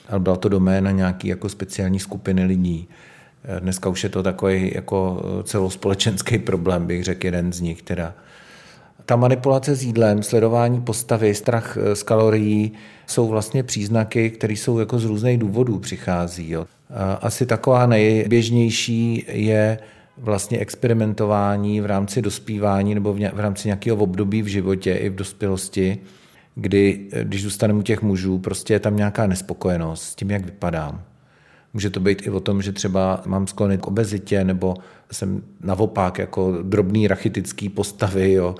ale 0.09 0.20
byla 0.20 0.37
to 0.37 0.48
doména 0.48 0.90
nějaký 0.90 1.28
jako 1.28 1.48
speciální 1.48 1.98
skupiny 1.98 2.44
lidí. 2.44 2.88
Eh, 3.44 3.61
dneska 3.61 3.88
už 3.88 4.05
je 4.05 4.11
to 4.11 4.22
takový 4.22 4.72
jako 4.74 5.22
celospolečenský 5.44 6.38
problém, 6.38 6.87
bych 6.87 7.05
řekl 7.05 7.26
jeden 7.26 7.53
z 7.53 7.61
nich. 7.61 7.83
Teda. 7.83 8.14
Ta 9.05 9.16
manipulace 9.16 9.74
s 9.74 9.83
jídlem, 9.83 10.22
sledování 10.22 10.81
postavy, 10.81 11.35
strach 11.35 11.76
eh, 11.76 11.96
z 11.96 12.03
kalorií 12.03 12.72
jsou 13.07 13.29
vlastně 13.29 13.62
příznaky, 13.62 14.31
které 14.31 14.53
jsou 14.53 14.79
jako 14.79 14.98
z 14.98 15.05
různých 15.05 15.38
důvodů 15.38 15.79
přichází. 15.79 16.50
Jo. 16.50 16.66
Asi 17.20 17.46
taková 17.46 17.87
nejběžnější 17.87 19.24
je 19.29 19.79
vlastně 20.20 20.59
experimentování 20.59 21.81
v 21.81 21.87
rámci 21.87 22.22
dospívání 22.22 22.94
nebo 22.94 23.12
v 23.14 23.40
rámci 23.40 23.68
nějakého 23.68 23.96
období 23.96 24.42
v 24.42 24.46
životě 24.46 24.94
i 24.94 25.09
v 25.09 25.14
dospělosti, 25.14 25.98
kdy, 26.55 27.09
eh, 27.12 27.24
když 27.24 27.42
zůstaneme 27.42 27.79
u 27.79 27.83
těch 27.83 28.03
mužů, 28.03 28.38
prostě 28.38 28.74
je 28.74 28.81
tam 28.81 28.96
nějaká 28.96 29.26
nespokojenost 29.26 30.03
s 30.03 30.14
tím, 30.14 30.31
jak 30.31 30.44
vypadám. 30.44 31.03
Může 31.72 31.90
to 31.90 32.00
být 32.00 32.26
i 32.26 32.30
o 32.30 32.40
tom, 32.40 32.62
že 32.62 32.72
třeba 32.72 33.22
mám 33.26 33.46
sklony 33.46 33.78
k 33.78 33.87
obezitě, 33.87 34.44
nebo 34.44 34.74
jsem 35.12 35.42
naopak 35.61 36.18
jako 36.18 36.62
drobný 36.62 37.09
rachitický 37.09 37.68
postavy, 37.68 38.33
jo. 38.33 38.54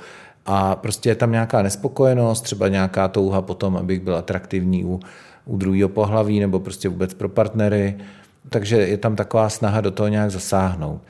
A 0.47 0.77
prostě 0.77 1.09
je 1.09 1.15
tam 1.15 1.33
nějaká 1.33 1.63
nespokojenost, 1.63 2.41
třeba 2.41 2.69
nějaká 2.69 3.09
touha 3.09 3.43
potom, 3.43 3.77
abych 3.77 4.01
byl 4.01 4.17
atraktivní 4.17 4.85
u, 4.85 5.01
u 5.45 5.57
druhého 5.57 5.89
pohlaví, 5.89 6.41
nebo 6.41 6.61
prostě 6.61 6.89
vůbec 6.89 7.15
pro 7.15 7.29
partnery. 7.29 7.97
Takže 8.49 8.77
je 8.77 8.97
tam 8.97 9.17
taková 9.17 9.49
snaha 9.49 9.81
do 9.81 9.91
toho 9.91 10.09
nějak 10.09 10.31
zasáhnout. 10.31 11.03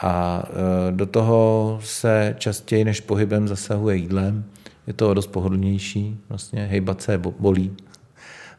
A 0.00 0.42
e, 0.88 0.92
do 0.92 1.06
toho 1.06 1.78
se 1.82 2.34
častěji 2.38 2.84
než 2.84 3.00
pohybem 3.00 3.48
zasahuje 3.48 3.96
jídlem. 3.96 4.44
Je 4.86 4.92
to 4.92 5.14
dost 5.14 5.26
pohodlnější, 5.26 6.20
vlastně 6.28 6.66
hejbat 6.66 7.02
se 7.02 7.18
bolí, 7.18 7.76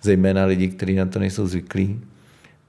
zejména 0.01 0.45
lidi, 0.45 0.67
kteří 0.67 0.95
na 0.95 1.05
to 1.05 1.19
nejsou 1.19 1.47
zvyklí. 1.47 2.01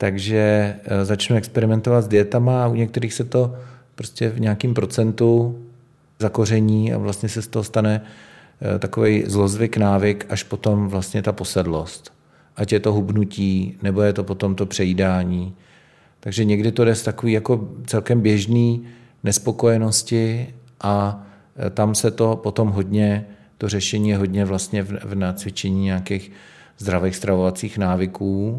Takže 0.00 0.76
e, 0.84 1.04
začnu 1.04 1.36
experimentovat 1.36 2.04
s 2.04 2.08
dietama 2.08 2.64
a 2.64 2.68
u 2.68 2.74
některých 2.74 3.14
se 3.14 3.24
to 3.24 3.56
prostě 3.94 4.28
v 4.28 4.40
nějakém 4.40 4.74
procentu 4.74 5.58
zakoření 6.18 6.92
a 6.92 6.98
vlastně 6.98 7.28
se 7.28 7.42
z 7.42 7.48
toho 7.48 7.64
stane 7.64 8.02
e, 8.74 8.78
takový 8.78 9.24
zlozvyk, 9.26 9.76
návyk, 9.76 10.26
až 10.28 10.42
potom 10.42 10.88
vlastně 10.88 11.22
ta 11.22 11.32
posedlost. 11.32 12.12
Ať 12.56 12.72
je 12.72 12.80
to 12.80 12.92
hubnutí, 12.92 13.76
nebo 13.82 14.02
je 14.02 14.12
to 14.12 14.24
potom 14.24 14.54
to 14.54 14.66
přejídání. 14.66 15.54
Takže 16.20 16.44
někdy 16.44 16.72
to 16.72 16.84
jde 16.84 16.94
z 16.94 17.02
takový 17.02 17.32
jako 17.32 17.68
celkem 17.86 18.20
běžný 18.20 18.86
nespokojenosti 19.24 20.54
a 20.80 21.26
e, 21.66 21.70
tam 21.70 21.94
se 21.94 22.10
to 22.10 22.36
potom 22.36 22.68
hodně, 22.68 23.26
to 23.58 23.68
řešení 23.68 24.08
je 24.08 24.16
hodně 24.16 24.44
vlastně 24.44 24.82
v, 24.82 24.92
v 25.04 25.14
nacvičení 25.14 25.84
nějakých 25.84 26.32
zdravých 26.78 27.16
stravovacích 27.16 27.78
návyků 27.78 28.58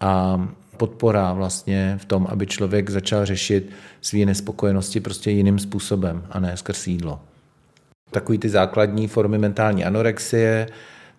a 0.00 0.48
podpora 0.76 1.32
vlastně 1.32 1.98
v 2.00 2.04
tom, 2.04 2.26
aby 2.30 2.46
člověk 2.46 2.90
začal 2.90 3.26
řešit 3.26 3.70
své 4.00 4.18
nespokojenosti 4.18 5.00
prostě 5.00 5.30
jiným 5.30 5.58
způsobem 5.58 6.26
a 6.30 6.40
ne 6.40 6.56
skrz 6.56 6.86
jídlo. 6.86 7.20
Takový 8.10 8.38
ty 8.38 8.48
základní 8.48 9.08
formy 9.08 9.38
mentální 9.38 9.84
anorexie, 9.84 10.66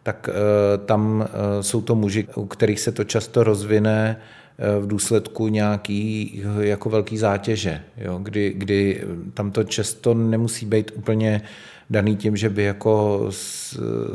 tak 0.03 0.29
e, 0.29 0.77
tam 0.77 1.27
e, 1.27 1.63
jsou 1.63 1.81
to 1.81 1.95
muži, 1.95 2.27
u 2.35 2.45
kterých 2.45 2.79
se 2.79 2.91
to 2.91 3.03
často 3.03 3.43
rozvine 3.43 4.21
e, 4.57 4.79
v 4.79 4.87
důsledku 4.87 5.47
nějaký 5.47 6.43
jako 6.59 6.89
velký 6.89 7.17
zátěže, 7.17 7.81
jo? 7.97 8.19
Kdy, 8.23 8.53
kdy 8.57 9.03
tam 9.33 9.51
to 9.51 9.63
často 9.63 10.13
nemusí 10.13 10.65
být 10.65 10.91
úplně 10.95 11.41
daný 11.89 12.15
tím, 12.15 12.37
že 12.37 12.49
by 12.49 12.63
jako 12.63 13.25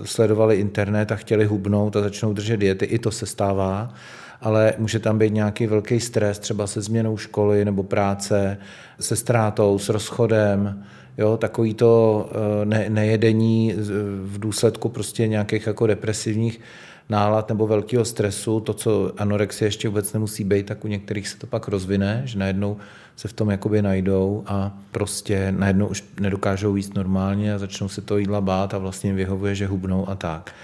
sledovali 0.04 0.56
internet 0.56 1.12
a 1.12 1.16
chtěli 1.16 1.44
hubnout 1.44 1.96
a 1.96 2.00
začnou 2.00 2.32
držet 2.32 2.56
diety, 2.56 2.84
i 2.84 2.98
to 2.98 3.10
se 3.10 3.26
stává, 3.26 3.94
ale 4.42 4.74
může 4.78 4.98
tam 4.98 5.18
být 5.18 5.32
nějaký 5.32 5.66
velký 5.66 6.00
stres, 6.00 6.38
třeba 6.38 6.66
se 6.66 6.80
změnou 6.80 7.16
školy 7.16 7.64
nebo 7.64 7.82
práce, 7.82 8.58
se 9.00 9.16
ztrátou, 9.16 9.78
s 9.78 9.88
rozchodem, 9.88 10.84
jo, 11.18 11.36
takový 11.36 11.74
to 11.74 12.30
eh, 12.30 12.64
ne, 12.64 12.86
nejedení 12.88 13.74
v 14.22 14.38
důsledku 14.38 14.88
prostě 14.88 15.28
nějakých 15.28 15.66
jako 15.66 15.86
depresivních 15.86 16.60
nálad 17.08 17.48
nebo 17.48 17.66
velkého 17.66 18.04
stresu, 18.04 18.60
to, 18.60 18.74
co 18.74 19.12
anorexie 19.18 19.66
ještě 19.66 19.88
vůbec 19.88 20.12
nemusí 20.12 20.44
být, 20.44 20.66
tak 20.66 20.84
u 20.84 20.88
některých 20.88 21.28
se 21.28 21.38
to 21.38 21.46
pak 21.46 21.68
rozvine, 21.68 22.22
že 22.24 22.38
najednou 22.38 22.76
se 23.16 23.28
v 23.28 23.32
tom 23.32 23.50
jakoby 23.50 23.82
najdou 23.82 24.44
a 24.46 24.78
prostě 24.90 25.52
najednou 25.56 25.86
už 25.86 26.04
nedokážou 26.20 26.76
jíst 26.76 26.94
normálně 26.94 27.54
a 27.54 27.58
začnou 27.58 27.88
se 27.88 28.00
to 28.00 28.18
jídla 28.18 28.40
bát 28.40 28.74
a 28.74 28.78
vlastně 28.78 29.12
vyhovuje, 29.14 29.54
že 29.54 29.66
hubnou 29.66 30.08
a 30.08 30.14
tak. 30.14 30.54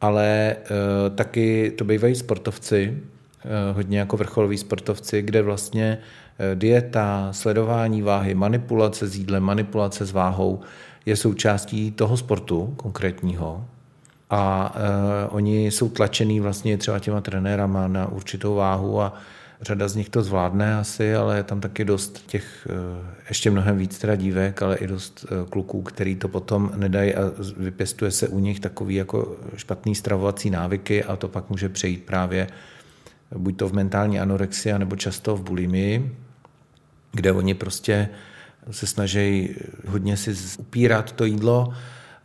Ale 0.00 0.26
e, 0.26 0.56
taky 1.10 1.70
to 1.70 1.84
bývají 1.84 2.14
sportovci, 2.14 2.98
e, 3.44 3.72
hodně 3.72 3.98
jako 3.98 4.16
vrcholoví 4.16 4.58
sportovci, 4.58 5.22
kde 5.22 5.42
vlastně 5.42 5.98
e, 6.38 6.54
dieta, 6.54 7.28
sledování 7.32 8.02
váhy, 8.02 8.34
manipulace 8.34 9.06
s 9.06 9.16
jídlem, 9.16 9.42
manipulace 9.42 10.06
s 10.06 10.12
váhou 10.12 10.60
je 11.06 11.16
součástí 11.16 11.90
toho 11.90 12.16
sportu 12.16 12.74
konkrétního. 12.76 13.64
A 14.30 14.74
e, 14.74 15.28
oni 15.28 15.66
jsou 15.66 15.88
tlačený 15.88 16.40
vlastně 16.40 16.78
třeba 16.78 16.98
těma 16.98 17.20
trenérama 17.20 17.88
na 17.88 18.08
určitou 18.08 18.54
váhu 18.54 19.00
a 19.00 19.14
řada 19.62 19.88
z 19.88 19.96
nich 19.96 20.08
to 20.08 20.22
zvládne 20.22 20.74
asi, 20.74 21.14
ale 21.14 21.36
je 21.36 21.42
tam 21.42 21.60
taky 21.60 21.84
dost 21.84 22.26
těch, 22.26 22.68
e, 22.70 23.24
ještě 23.28 23.50
mnohem 23.50 23.78
víc 23.78 23.98
teda 23.98 24.16
dívek, 24.16 24.62
ale 24.62 24.76
i 24.76 24.86
dost 24.86 25.24
e, 25.24 25.50
kluků, 25.50 25.82
který 25.82 26.16
to 26.16 26.28
potom 26.28 26.72
nedají 26.76 27.14
a 27.14 27.20
vypěstuje 27.56 28.10
se 28.10 28.28
u 28.28 28.38
nich 28.38 28.60
takový 28.60 28.94
jako 28.94 29.36
špatný 29.56 29.94
stravovací 29.94 30.50
návyky 30.50 31.04
a 31.04 31.16
to 31.16 31.28
pak 31.28 31.50
může 31.50 31.68
přejít 31.68 32.04
právě 32.04 32.46
buď 33.38 33.56
to 33.56 33.68
v 33.68 33.72
mentální 33.72 34.20
anorexii, 34.20 34.78
nebo 34.78 34.96
často 34.96 35.36
v 35.36 35.42
bulimii, 35.42 36.16
kde 37.12 37.32
oni 37.32 37.54
prostě 37.54 38.08
se 38.70 38.86
snaží 38.86 39.54
hodně 39.86 40.16
si 40.16 40.34
upírat 40.58 41.12
to 41.12 41.24
jídlo, 41.24 41.72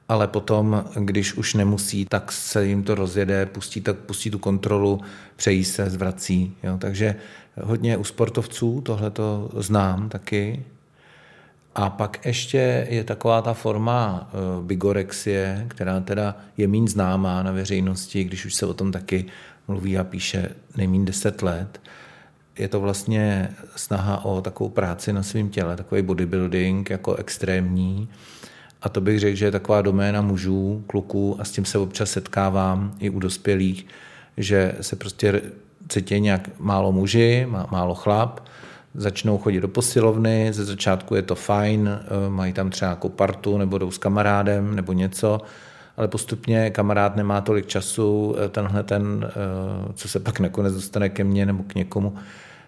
ale 0.10 0.28
potom, 0.28 0.86
když 0.96 1.34
už 1.34 1.54
nemusí, 1.54 2.06
tak 2.06 2.32
se 2.32 2.66
jim 2.66 2.84
to 2.84 2.96
rozjede, 2.96 3.46
pustí, 3.46 3.82
tak 3.82 3.96
pustí 3.98 4.32
tu 4.32 4.40
kontrolu, 4.40 5.02
přejí 5.36 5.66
se, 5.66 5.90
zvrací. 5.90 6.56
Jo. 6.64 6.78
Takže 6.78 7.16
hodně 7.62 7.98
u 7.98 8.04
sportovců 8.04 8.82
tohle 8.82 9.12
to 9.12 9.50
znám 9.58 10.10
taky. 10.10 10.66
A 11.76 11.90
pak 11.90 12.26
ještě 12.26 12.88
je 12.90 13.04
taková 13.04 13.42
ta 13.42 13.54
forma 13.54 14.30
eh, 14.30 14.38
bigorexie, 14.64 15.66
která 15.68 16.00
teda 16.00 16.38
je 16.58 16.68
méně 16.68 16.88
známá 16.88 17.44
na 17.44 17.52
veřejnosti, 17.52 18.24
když 18.24 18.46
už 18.46 18.56
se 18.56 18.66
o 18.66 18.74
tom 18.74 18.92
taky 18.92 19.26
mluví 19.68 19.98
a 19.98 20.04
píše 20.04 20.50
nejméně 20.78 21.06
10 21.06 21.42
let. 21.42 21.82
Je 22.58 22.68
to 22.68 22.80
vlastně 22.80 23.50
snaha 23.76 24.26
o 24.26 24.42
takovou 24.42 24.70
práci 24.70 25.14
na 25.14 25.24
svém 25.24 25.50
těle, 25.50 25.76
takový 25.76 26.02
bodybuilding 26.02 26.90
jako 26.90 27.16
extrémní, 27.16 28.10
a 28.86 28.90
to 28.90 29.02
bych 29.02 29.20
řekl, 29.20 29.36
že 29.38 29.46
je 29.46 29.52
taková 29.52 29.82
doména 29.82 30.22
mužů, 30.22 30.84
kluků 30.88 31.38
a 31.40 31.44
s 31.44 31.52
tím 31.52 31.66
se 31.66 31.78
občas 31.78 32.12
setkávám 32.12 32.96
i 33.00 33.10
u 33.10 33.20
dospělých, 33.20 33.86
že 34.38 34.76
se 34.82 34.96
prostě 34.96 35.42
cítí 35.90 36.20
nějak 36.20 36.50
málo 36.60 36.92
muži, 36.92 37.48
málo 37.72 37.96
chlap, 37.96 38.40
začnou 38.94 39.38
chodit 39.38 39.60
do 39.60 39.68
posilovny, 39.68 40.54
ze 40.54 40.66
začátku 40.66 41.16
je 41.16 41.22
to 41.22 41.36
fajn, 41.36 41.90
eh, 41.90 42.30
mají 42.30 42.54
tam 42.54 42.70
třeba 42.70 42.92
jako 42.92 43.10
partu 43.10 43.58
nebo 43.58 43.78
jdou 43.78 43.92
s 43.92 43.98
kamarádem 43.98 44.76
nebo 44.76 44.94
něco, 44.94 45.42
ale 45.98 46.08
postupně 46.08 46.70
kamarád 46.70 47.16
nemá 47.16 47.42
tolik 47.42 47.66
času, 47.66 48.36
eh, 48.38 48.50
tenhle 48.50 48.84
ten, 48.84 49.30
eh, 49.30 49.94
co 49.94 50.08
se 50.08 50.20
pak 50.20 50.40
nakonec 50.40 50.74
dostane 50.74 51.10
ke 51.10 51.24
mně 51.24 51.46
nebo 51.46 51.64
k 51.64 51.76
někomu, 51.76 52.16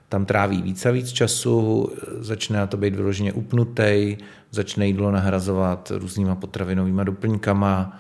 tam 0.10 0.26
tráví 0.26 0.62
víc 0.62 0.86
a 0.86 0.92
víc 0.92 1.12
času, 1.12 1.90
začne 2.20 2.58
na 2.58 2.68
to 2.68 2.78
být 2.78 2.96
vyloženě 2.96 3.34
upnutý, 3.34 4.18
začne 4.52 4.88
jídlo 4.88 5.12
nahrazovat 5.12 5.92
různýma 5.96 6.36
potravinovými 6.36 7.06
doplňkama 7.06 8.00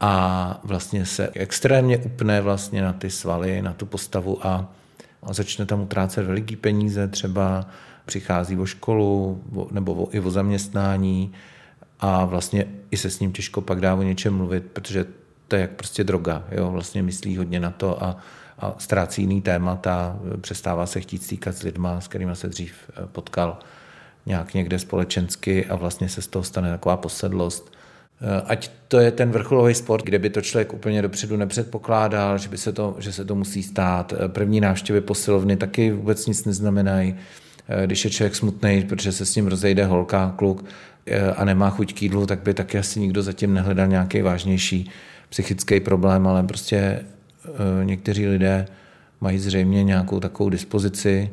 a 0.00 0.60
vlastně 0.64 1.06
se 1.06 1.30
extrémně 1.34 1.98
upne 1.98 2.40
vlastně 2.40 2.82
na 2.82 2.92
ty 2.92 3.10
svaly, 3.10 3.62
na 3.62 3.72
tu 3.72 3.86
postavu 3.86 4.46
a, 4.46 4.72
a 5.22 5.32
začne 5.32 5.66
tam 5.66 5.80
utrácet 5.80 6.26
veliký 6.26 6.56
peníze, 6.56 7.08
třeba 7.08 7.66
přichází 8.06 8.58
o 8.58 8.66
školu 8.66 9.42
nebo 9.70 9.94
o, 9.94 10.08
i 10.12 10.20
o 10.20 10.30
zaměstnání 10.30 11.32
a 12.00 12.24
vlastně 12.24 12.66
i 12.90 12.96
se 12.96 13.10
s 13.10 13.20
ním 13.20 13.32
těžko 13.32 13.60
pak 13.60 13.80
dá 13.80 13.94
o 13.94 14.02
něčem 14.02 14.34
mluvit, 14.34 14.64
protože 14.72 15.06
to 15.48 15.56
je 15.56 15.62
jak 15.62 15.70
prostě 15.70 16.04
droga, 16.04 16.44
jo? 16.50 16.70
vlastně 16.70 17.02
myslí 17.02 17.36
hodně 17.36 17.60
na 17.60 17.70
to 17.70 18.04
a 18.04 18.16
a 18.58 18.74
ztrácí 18.78 19.22
jiný 19.22 19.42
témata, 19.42 20.18
přestává 20.40 20.86
se 20.86 21.00
chtít 21.00 21.22
stýkat 21.22 21.56
s 21.56 21.62
lidma, 21.62 22.00
s 22.00 22.08
kterými 22.08 22.36
se 22.36 22.48
dřív 22.48 22.72
eh, 22.90 23.06
potkal 23.12 23.58
nějak 24.26 24.54
někde 24.54 24.78
společensky 24.78 25.66
a 25.66 25.76
vlastně 25.76 26.08
se 26.08 26.22
z 26.22 26.26
toho 26.26 26.42
stane 26.42 26.70
taková 26.70 26.96
posedlost. 26.96 27.72
Eh, 28.20 28.42
ať 28.46 28.70
to 28.88 28.98
je 28.98 29.10
ten 29.10 29.30
vrcholový 29.30 29.74
sport, 29.74 30.04
kde 30.04 30.18
by 30.18 30.30
to 30.30 30.40
člověk 30.40 30.72
úplně 30.72 31.02
dopředu 31.02 31.36
nepředpokládal, 31.36 32.38
že, 32.38 32.48
by 32.48 32.58
se 32.58 32.72
to, 32.72 32.96
že 32.98 33.12
se 33.12 33.24
to 33.24 33.34
musí 33.34 33.62
stát. 33.62 34.12
Eh, 34.12 34.28
první 34.28 34.60
návštěvy 34.60 35.00
posilovny 35.00 35.56
taky 35.56 35.92
vůbec 35.92 36.26
nic 36.26 36.44
neznamenají. 36.44 37.14
Když 37.86 38.04
je 38.04 38.10
člověk 38.10 38.36
smutný, 38.36 38.84
protože 38.88 39.12
se 39.12 39.26
s 39.26 39.36
ním 39.36 39.46
rozejde 39.46 39.84
holka, 39.84 40.34
kluk 40.36 40.64
a 41.36 41.44
nemá 41.44 41.70
chuť 41.70 41.94
k 41.94 42.02
jídlu, 42.02 42.26
tak 42.26 42.38
by 42.38 42.54
taky 42.54 42.78
asi 42.78 43.00
nikdo 43.00 43.22
zatím 43.22 43.54
nehledal 43.54 43.86
nějaký 43.86 44.22
vážnější 44.22 44.90
psychický 45.28 45.80
problém, 45.80 46.26
ale 46.26 46.42
prostě 46.42 47.04
někteří 47.84 48.26
lidé 48.26 48.66
mají 49.20 49.38
zřejmě 49.38 49.84
nějakou 49.84 50.20
takovou 50.20 50.50
dispozici 50.50 51.30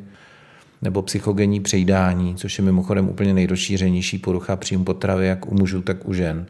nebo 0.82 1.02
psychogenní 1.02 1.60
přejídání, 1.60 2.36
což 2.36 2.58
je 2.58 2.64
mimochodem 2.64 3.10
úplně 3.10 3.34
nejrozšířenější 3.34 4.18
porucha 4.18 4.56
příjmu 4.56 4.84
potravy 4.84 5.28
jak 5.28 5.52
u 5.52 5.56
mužů, 5.56 5.82
tak 5.82 6.08
u 6.08 6.14
žen. 6.14 6.46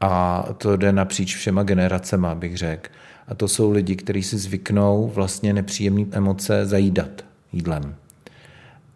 A 0.00 0.44
to 0.58 0.76
jde 0.76 0.92
napříč 0.92 1.36
všema 1.36 1.62
generacema, 1.62 2.34
bych 2.34 2.56
řekl. 2.56 2.90
A 3.28 3.34
to 3.34 3.48
jsou 3.48 3.70
lidi, 3.70 3.96
kteří 3.96 4.22
si 4.22 4.38
zvyknou 4.38 5.10
vlastně 5.14 5.52
nepříjemné 5.52 6.06
emoce 6.10 6.66
zajídat 6.66 7.24
jídlem. 7.52 7.94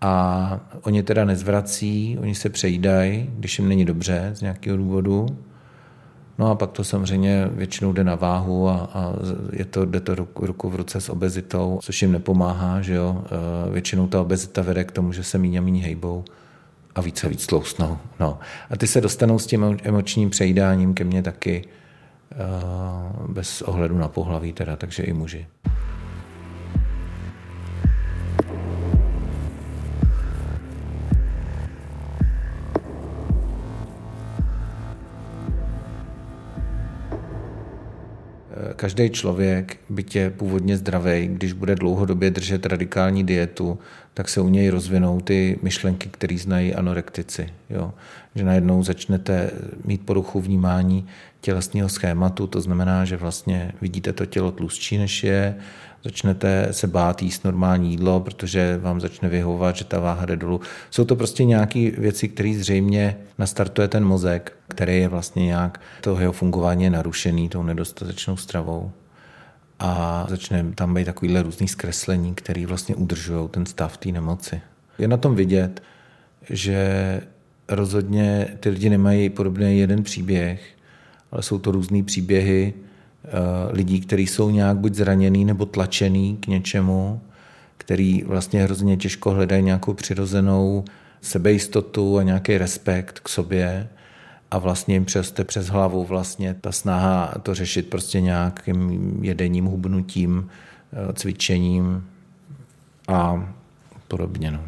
A 0.01 0.61
oni 0.83 1.03
teda 1.03 1.25
nezvrací, 1.25 2.19
oni 2.21 2.35
se 2.35 2.49
přejídají, 2.49 3.31
když 3.38 3.59
jim 3.59 3.69
není 3.69 3.85
dobře 3.85 4.31
z 4.35 4.40
nějakého 4.40 4.77
důvodu, 4.77 5.27
No 6.38 6.51
a 6.51 6.55
pak 6.55 6.70
to 6.70 6.85
samozřejmě 6.85 7.49
většinou 7.53 7.92
jde 7.92 8.05
na 8.05 8.14
váhu 8.14 8.68
a, 8.68 8.90
a 8.94 9.12
je 9.53 9.64
to, 9.64 9.85
jde 9.85 10.01
to 10.01 10.14
ruku, 10.14 10.46
ruku 10.46 10.70
v 10.70 10.75
ruce 10.75 11.01
s 11.01 11.09
obezitou, 11.09 11.79
což 11.83 12.03
jim 12.03 12.12
nepomáhá, 12.12 12.83
že 12.83 12.94
jo. 12.94 13.25
E, 13.27 13.70
většinou 13.70 14.07
ta 14.07 14.20
obezita 14.20 14.62
vede 14.62 14.85
k 14.85 14.92
tomu, 14.92 15.12
že 15.12 15.25
se 15.25 15.38
míň 15.38 15.57
a 15.57 15.61
míň 15.61 15.81
hejbou 15.81 16.25
a 16.94 17.01
víc 17.01 17.25
a 17.25 17.29
víc 17.29 17.46
tloustnou. 17.46 17.99
No. 18.20 18.38
A 18.70 18.77
ty 18.77 18.87
se 18.87 19.01
dostanou 19.01 19.38
s 19.38 19.46
tím 19.46 19.79
emočním 19.83 20.31
přejídáním 20.31 20.94
ke 20.94 21.05
mně 21.05 21.22
taky 21.22 21.64
e, 22.33 22.37
bez 23.29 23.62
ohledu 23.62 23.99
na 23.99 24.09
pohlaví 24.09 24.53
teda, 24.53 24.77
takže 24.77 25.03
i 25.03 25.12
muži. 25.12 25.46
Každý 38.76 39.10
člověk, 39.10 39.76
byť 39.88 40.16
je 40.16 40.30
původně 40.30 40.76
zdravý, 40.76 41.28
když 41.28 41.52
bude 41.52 41.74
dlouhodobě 41.74 42.30
držet 42.30 42.66
radikální 42.66 43.24
dietu, 43.24 43.78
tak 44.14 44.28
se 44.28 44.40
u 44.40 44.48
něj 44.48 44.68
rozvinou 44.68 45.20
ty 45.20 45.58
myšlenky, 45.62 46.08
které 46.08 46.38
znají 46.38 46.74
anorektici. 46.74 47.48
Jo? 47.70 47.92
Že 48.34 48.44
najednou 48.44 48.82
začnete 48.82 49.50
mít 49.84 50.06
poruchu 50.06 50.40
vnímání 50.40 51.06
tělesného 51.40 51.88
schématu, 51.88 52.46
to 52.46 52.60
znamená, 52.60 53.04
že 53.04 53.16
vlastně 53.16 53.72
vidíte 53.80 54.12
to 54.12 54.26
tělo 54.26 54.52
tlustší 54.52 54.98
než 54.98 55.24
je, 55.24 55.56
začnete 56.07 56.69
se 56.71 56.87
bát 56.87 57.23
jíst 57.23 57.45
normální 57.45 57.90
jídlo, 57.90 58.21
protože 58.21 58.79
vám 58.83 59.01
začne 59.01 59.29
vyhovovat, 59.29 59.77
že 59.77 59.85
ta 59.85 60.01
váha 60.01 60.27
jde 60.27 60.37
dolů. 60.37 60.61
Jsou 60.90 61.05
to 61.05 61.16
prostě 61.16 61.45
nějaké 61.45 61.90
věci, 61.90 62.29
které 62.29 62.55
zřejmě 62.59 63.16
nastartuje 63.38 63.88
ten 63.88 64.05
mozek, 64.05 64.53
který 64.69 64.99
je 64.99 65.09
vlastně 65.09 65.47
nějak, 65.47 65.81
to 66.01 66.21
jeho 66.21 66.33
fungování 66.33 66.85
je 66.85 66.90
narušený 66.90 67.49
tou 67.49 67.62
nedostatečnou 67.62 68.37
stravou. 68.37 68.90
A 69.79 70.27
začne 70.29 70.64
tam 70.75 70.95
být 70.95 71.05
takovýhle 71.05 71.42
různý 71.42 71.69
zkreslení, 71.69 72.35
které 72.35 72.66
vlastně 72.66 72.95
udržují 72.95 73.49
ten 73.49 73.66
stav 73.66 73.97
té 73.97 74.09
nemoci. 74.09 74.61
Je 74.99 75.09
na 75.09 75.16
tom 75.16 75.35
vidět, 75.35 75.83
že 76.51 77.21
rozhodně 77.69 78.49
ty 78.61 78.69
lidi 78.69 78.90
nemají 78.90 79.31
podobný 79.31 79.79
jeden 79.79 80.03
příběh, 80.03 80.61
ale 81.31 81.42
jsou 81.42 81.59
to 81.59 81.71
různé 81.71 82.03
příběhy, 82.03 82.75
lidí, 83.70 84.00
kteří 84.00 84.26
jsou 84.26 84.50
nějak 84.50 84.76
buď 84.76 84.94
zraněný 84.94 85.44
nebo 85.44 85.66
tlačený 85.66 86.36
k 86.36 86.46
něčemu, 86.46 87.20
který 87.78 88.22
vlastně 88.22 88.62
hrozně 88.62 88.96
těžko 88.96 89.30
hledají 89.30 89.62
nějakou 89.62 89.94
přirozenou 89.94 90.84
sebejistotu 91.20 92.18
a 92.18 92.22
nějaký 92.22 92.58
respekt 92.58 93.20
k 93.20 93.28
sobě 93.28 93.88
a 94.50 94.58
vlastně 94.58 94.94
jim 94.94 95.04
přeste 95.04 95.44
přes 95.44 95.66
hlavu 95.66 96.04
vlastně 96.04 96.54
ta 96.54 96.72
snaha 96.72 97.34
to 97.42 97.54
řešit 97.54 97.90
prostě 97.90 98.20
nějakým 98.20 99.18
jedením, 99.22 99.64
hubnutím, 99.64 100.48
eh, 100.92 101.12
cvičením 101.12 102.04
a 103.08 103.54
podobně. 104.08 104.50
No. 104.50 104.60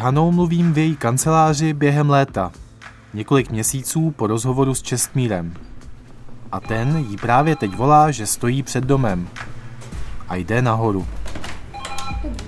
Hanou 0.00 0.32
mluvím 0.32 0.72
v 0.72 0.78
její 0.78 0.96
kanceláři 0.96 1.72
během 1.72 2.10
léta, 2.10 2.52
několik 3.14 3.50
měsíců 3.50 4.10
po 4.10 4.26
rozhovoru 4.26 4.74
s 4.74 4.82
Čestmírem. 4.82 5.54
A 6.52 6.60
ten 6.60 6.96
jí 7.08 7.16
právě 7.16 7.56
teď 7.56 7.76
volá, 7.76 8.10
že 8.10 8.26
stojí 8.26 8.62
před 8.62 8.84
domem 8.84 9.28
a 10.28 10.36
jde 10.36 10.62
nahoru. 10.62 11.06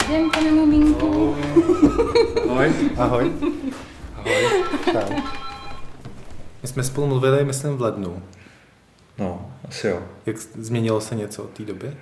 Den, 0.08 0.30
pane 0.30 0.52
mumínku. 0.52 1.36
Ahoj. 2.50 2.72
Ahoj. 2.98 3.32
Ahoj. 4.16 4.44
Čau. 4.92 5.14
My 6.62 6.68
jsme 6.68 6.82
spolu 6.82 7.06
mluvili, 7.06 7.44
myslím, 7.44 7.76
v 7.76 7.80
lednu. 7.82 8.22
No, 9.18 9.50
asi 9.68 9.86
jo. 9.86 10.02
Jak 10.26 10.36
změnilo 10.38 11.00
se 11.00 11.14
něco 11.14 11.42
od 11.42 11.50
té 11.50 11.62
doby? 11.62 11.92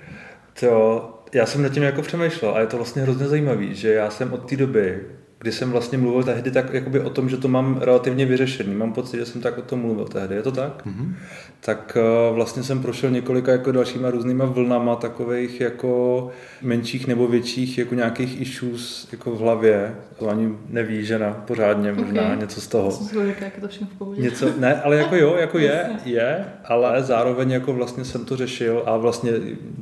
To, 0.59 1.23
já 1.33 1.45
jsem 1.45 1.63
nad 1.63 1.69
tím 1.69 1.83
jako 1.83 2.01
přemýšlel 2.01 2.55
a 2.55 2.59
je 2.59 2.67
to 2.67 2.77
vlastně 2.77 3.01
hrozně 3.01 3.27
zajímavý, 3.27 3.75
že 3.75 3.93
já 3.93 4.09
jsem 4.09 4.33
od 4.33 4.49
té 4.49 4.55
doby 4.55 5.05
kdy 5.39 5.51
jsem 5.51 5.71
vlastně 5.71 5.97
mluvil 5.97 6.23
tehdy 6.23 6.51
tak 6.51 6.73
jakoby 6.73 6.99
o 6.99 7.09
tom, 7.09 7.29
že 7.29 7.37
to 7.37 7.47
mám 7.47 7.77
relativně 7.81 8.25
vyřešený. 8.25 8.75
Mám 8.75 8.93
pocit, 8.93 9.17
že 9.17 9.25
jsem 9.25 9.41
tak 9.41 9.57
o 9.57 9.61
tom 9.61 9.79
mluvil 9.79 10.05
tehdy. 10.05 10.35
Je 10.35 10.41
to 10.41 10.51
tak? 10.51 10.85
Mm-hmm. 10.85 11.13
Tak 11.61 11.97
uh, 12.29 12.35
vlastně 12.35 12.63
jsem 12.63 12.81
prošel 12.81 13.11
několika 13.11 13.51
jako 13.51 13.71
dalšíma 13.71 14.11
různýma 14.11 14.45
vlnama 14.45 14.95
takových 14.95 15.61
jako 15.61 16.29
menších 16.61 17.07
nebo 17.07 17.27
větších 17.27 17.77
jako 17.77 17.95
nějakých 17.95 18.41
issues 18.41 19.07
jako 19.11 19.31
v 19.31 19.39
hlavě. 19.39 19.95
To 20.19 20.29
ani 20.29 20.55
neví 20.69 21.05
žena 21.05 21.43
pořádně 21.47 21.91
možná 21.91 22.21
okay. 22.21 22.37
něco 22.37 22.61
z 22.61 22.67
toho. 22.67 22.91
Co 22.91 23.21
jak 23.21 23.59
to 23.61 23.67
všechno 23.67 23.87
v 23.87 23.97
pohodě. 23.97 24.21
Něco, 24.21 24.49
ne, 24.57 24.81
ale 24.81 24.95
jako 24.95 25.15
jo, 25.15 25.35
jako 25.39 25.59
je, 25.59 25.89
je, 26.05 26.45
ale 26.65 27.03
zároveň 27.03 27.51
jako 27.51 27.73
vlastně 27.73 28.05
jsem 28.05 28.25
to 28.25 28.37
řešil 28.37 28.83
a 28.85 28.97
vlastně 28.97 29.31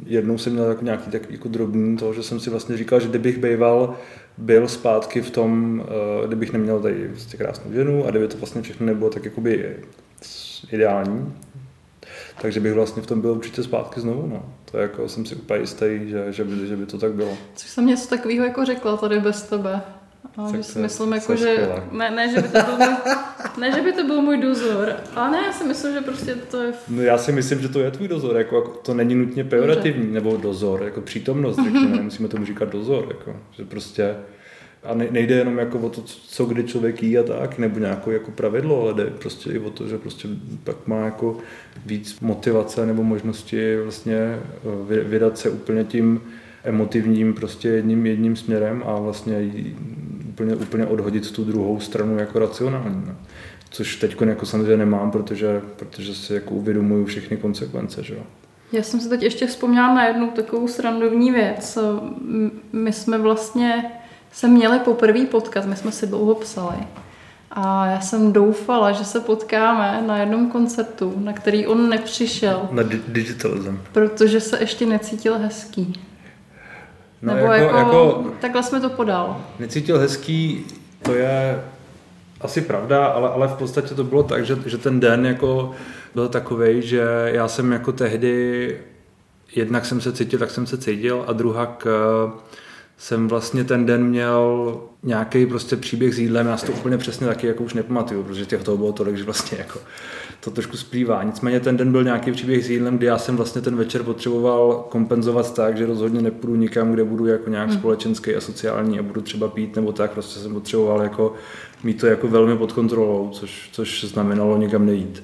jednou 0.05 0.37
jsem 0.37 0.53
měl 0.53 0.65
jako 0.65 0.85
nějaký 0.85 1.11
tak 1.11 1.31
jako 1.31 1.49
drobný 1.49 1.97
to, 1.97 2.13
že 2.13 2.23
jsem 2.23 2.39
si 2.39 2.49
vlastně 2.49 2.77
říkal, 2.77 2.99
že 2.99 3.07
kdybych 3.07 3.37
býval 3.37 3.95
byl 4.37 4.67
zpátky 4.67 5.21
v 5.21 5.29
tom, 5.29 5.83
eh, 6.23 6.27
kdybych 6.27 6.53
neměl 6.53 6.81
tady 6.81 7.07
vlastně 7.07 7.37
krásnou 7.37 7.71
ženu 7.71 8.05
a 8.05 8.09
kdyby 8.09 8.27
to 8.27 8.37
vlastně 8.37 8.61
všechno 8.61 8.85
nebylo 8.85 9.09
tak 9.09 9.25
jakoby 9.25 9.75
ideální, 10.71 11.33
takže 12.41 12.59
bych 12.59 12.73
vlastně 12.73 13.01
v 13.01 13.07
tom 13.07 13.21
byl 13.21 13.31
určitě 13.31 13.63
zpátky 13.63 13.99
znovu. 13.99 14.27
No. 14.27 14.53
To 14.71 14.77
jako 14.77 15.09
jsem 15.09 15.25
si 15.25 15.35
úplně 15.35 15.59
jistý, 15.59 15.85
že, 16.05 16.33
že, 16.33 16.43
by, 16.43 16.67
že 16.67 16.75
by 16.75 16.85
to 16.85 16.97
tak 16.97 17.13
bylo. 17.13 17.37
Což 17.55 17.69
jsem 17.69 17.85
něco 17.85 18.09
takového 18.09 18.45
jako 18.45 18.65
řekla 18.65 18.97
tady 18.97 19.19
bez 19.19 19.43
tebe. 19.43 19.81
A 20.37 20.51
že 20.57 20.63
si 20.63 20.79
myslím, 20.79 21.13
jako, 21.13 21.35
že, 21.35 21.69
ne, 21.91 22.11
ne, 22.11 22.29
že 22.29 22.41
by 22.41 22.47
to 22.47 22.61
byl 22.63 22.77
můj, 22.77 22.95
ne, 23.59 23.71
že 23.71 23.81
by 23.81 23.93
to 23.93 24.03
byl 24.03 24.21
můj 24.21 24.37
dozor, 24.37 24.95
ale 25.15 25.31
ne, 25.31 25.43
já 25.45 25.51
si 25.51 25.63
myslím, 25.63 25.93
že 25.93 26.01
prostě 26.01 26.35
to 26.35 26.61
je... 26.61 26.73
No 26.89 27.01
já 27.01 27.17
si 27.17 27.31
myslím, 27.31 27.59
že 27.61 27.69
to 27.69 27.79
je 27.79 27.91
tvůj 27.91 28.07
dozor, 28.07 28.37
jako, 28.37 28.55
jako 28.55 28.69
to 28.69 28.93
není 28.93 29.15
nutně 29.15 29.43
pejorativní, 29.43 30.03
Dobře. 30.03 30.13
nebo 30.13 30.37
dozor, 30.37 30.83
jako 30.83 31.01
přítomnost, 31.01 31.55
řekněme, 31.63 31.87
nemusíme 31.97 32.27
tomu 32.27 32.45
říkat 32.45 32.69
dozor, 32.69 33.05
jako, 33.09 33.39
že 33.51 33.65
prostě 33.65 34.15
a 34.83 34.93
nejde 34.93 35.35
jenom 35.35 35.57
jako 35.57 35.79
o 35.79 35.89
to, 35.89 36.01
co 36.01 36.45
kdy 36.45 36.63
člověk 36.63 37.03
jí 37.03 37.17
a 37.17 37.23
tak, 37.23 37.57
nebo 37.57 37.79
nějaké 37.79 38.13
jako 38.13 38.31
pravidlo, 38.31 38.81
ale 38.81 38.93
jde 38.93 39.05
prostě 39.05 39.51
i 39.51 39.59
o 39.59 39.69
to, 39.69 39.87
že 39.87 39.97
prostě 39.97 40.27
pak 40.63 40.87
má 40.87 41.05
jako 41.05 41.37
víc 41.85 42.19
motivace 42.19 42.85
nebo 42.85 43.03
možnosti 43.03 43.77
vlastně 43.83 44.15
eh, 44.15 45.03
vydat 45.03 45.37
se 45.37 45.49
úplně 45.49 45.83
tím 45.83 46.21
emotivním 46.63 47.33
prostě 47.33 47.67
jedním, 47.67 48.05
jedním 48.05 48.35
směrem 48.35 48.83
a 48.85 48.99
vlastně 48.99 49.51
úplně, 50.37 50.55
úplně 50.55 50.85
odhodit 50.85 51.31
tu 51.31 51.43
druhou 51.43 51.79
stranu 51.79 52.19
jako 52.19 52.39
racionální. 52.39 53.03
No. 53.07 53.15
Což 53.69 53.95
teď 53.95 54.21
jako 54.21 54.45
samozřejmě 54.45 54.77
nemám, 54.77 55.11
protože, 55.11 55.61
protože 55.75 56.15
si 56.15 56.33
jako 56.33 56.53
uvědomuju 56.53 57.05
všechny 57.05 57.37
konsekvence. 57.37 58.03
Že? 58.03 58.15
Já 58.71 58.83
jsem 58.83 58.99
se 58.99 59.09
teď 59.09 59.23
ještě 59.23 59.47
vzpomněla 59.47 59.93
na 59.93 60.07
jednu 60.07 60.31
takovou 60.31 60.67
srandovní 60.67 61.31
věc. 61.31 61.77
My 62.73 62.93
jsme 62.93 63.17
vlastně 63.17 63.91
se 64.31 64.47
měli 64.47 64.79
poprvý 64.79 65.25
potkat, 65.25 65.65
my 65.65 65.75
jsme 65.75 65.91
si 65.91 66.07
dlouho 66.07 66.35
psali. 66.35 66.77
A 67.51 67.85
já 67.85 67.99
jsem 68.01 68.33
doufala, 68.33 68.91
že 68.91 69.05
se 69.05 69.19
potkáme 69.19 70.03
na 70.07 70.17
jednom 70.17 70.51
koncertu, 70.51 71.13
na 71.17 71.33
který 71.33 71.67
on 71.67 71.89
nepřišel. 71.89 72.69
Na 72.71 72.83
di- 72.83 73.01
digitalism. 73.07 73.79
Protože 73.91 74.39
se 74.41 74.59
ještě 74.59 74.85
necítil 74.85 75.37
hezký. 75.37 75.93
No, 77.21 77.35
Nebo 77.35 77.45
jako, 77.45 77.77
jako, 77.77 77.77
jako, 77.77 78.25
takhle 78.41 78.63
jsme 78.63 78.81
to 78.81 78.89
podal. 78.89 79.41
Necítil 79.59 79.99
hezký, 79.99 80.65
to 81.01 81.13
je 81.13 81.63
asi 82.41 82.61
pravda, 82.61 83.05
ale, 83.05 83.29
ale 83.29 83.47
v 83.47 83.53
podstatě 83.53 83.95
to 83.95 84.03
bylo 84.03 84.23
tak, 84.23 84.45
že, 84.45 84.57
že 84.65 84.77
ten 84.77 84.99
den 84.99 85.25
jako 85.25 85.71
byl 86.13 86.27
takový, 86.27 86.81
že 86.81 87.01
já 87.25 87.47
jsem 87.47 87.71
jako 87.71 87.91
tehdy, 87.91 88.77
jednak 89.55 89.85
jsem 89.85 90.01
se 90.01 90.13
cítil, 90.13 90.39
tak 90.39 90.51
jsem 90.51 90.67
se 90.67 90.77
cítil 90.77 91.23
a 91.27 91.33
druhá 91.33 91.65
k, 91.65 91.87
jsem 92.97 93.27
vlastně 93.27 93.63
ten 93.63 93.85
den 93.85 94.03
měl 94.03 94.77
nějaký 95.03 95.45
prostě 95.45 95.75
příběh 95.75 96.13
s 96.13 96.19
jídlem, 96.19 96.47
já 96.47 96.57
si 96.57 96.65
to 96.65 96.71
úplně 96.71 96.97
přesně 96.97 97.27
taky 97.27 97.47
jako 97.47 97.63
už 97.63 97.73
nepamatuju, 97.73 98.23
protože 98.23 98.45
těch 98.45 98.63
toho 98.63 98.77
bylo 98.77 98.91
tolik, 98.91 99.17
že 99.17 99.23
vlastně 99.23 99.57
jako 99.57 99.79
to 100.39 100.51
trošku 100.51 100.77
splývá. 100.77 101.23
Nicméně 101.23 101.59
ten 101.59 101.77
den 101.77 101.91
byl 101.91 102.03
nějaký 102.03 102.31
příběh 102.31 102.65
s 102.65 102.69
jídlem, 102.69 102.97
kdy 102.97 103.05
já 103.05 103.17
jsem 103.17 103.37
vlastně 103.37 103.61
ten 103.61 103.75
večer 103.75 104.03
potřeboval 104.03 104.85
kompenzovat 104.89 105.53
tak, 105.53 105.77
že 105.77 105.85
rozhodně 105.85 106.21
nepůjdu 106.21 106.55
nikam, 106.55 106.91
kde 106.91 107.03
budu 107.03 107.25
jako 107.25 107.49
nějak 107.49 107.69
hmm. 107.69 107.79
společenský 107.79 108.35
a 108.35 108.41
sociální 108.41 108.99
a 108.99 109.03
budu 109.03 109.21
třeba 109.21 109.47
pít 109.47 109.75
nebo 109.75 109.91
tak, 109.91 110.11
prostě 110.11 110.39
jsem 110.39 110.53
potřeboval 110.53 111.01
jako 111.01 111.33
mít 111.83 111.99
to 111.99 112.07
jako 112.07 112.27
velmi 112.27 112.57
pod 112.57 112.71
kontrolou, 112.71 113.29
což, 113.33 113.69
což 113.71 114.03
znamenalo 114.03 114.57
nikam 114.57 114.85
nejít. 114.85 115.23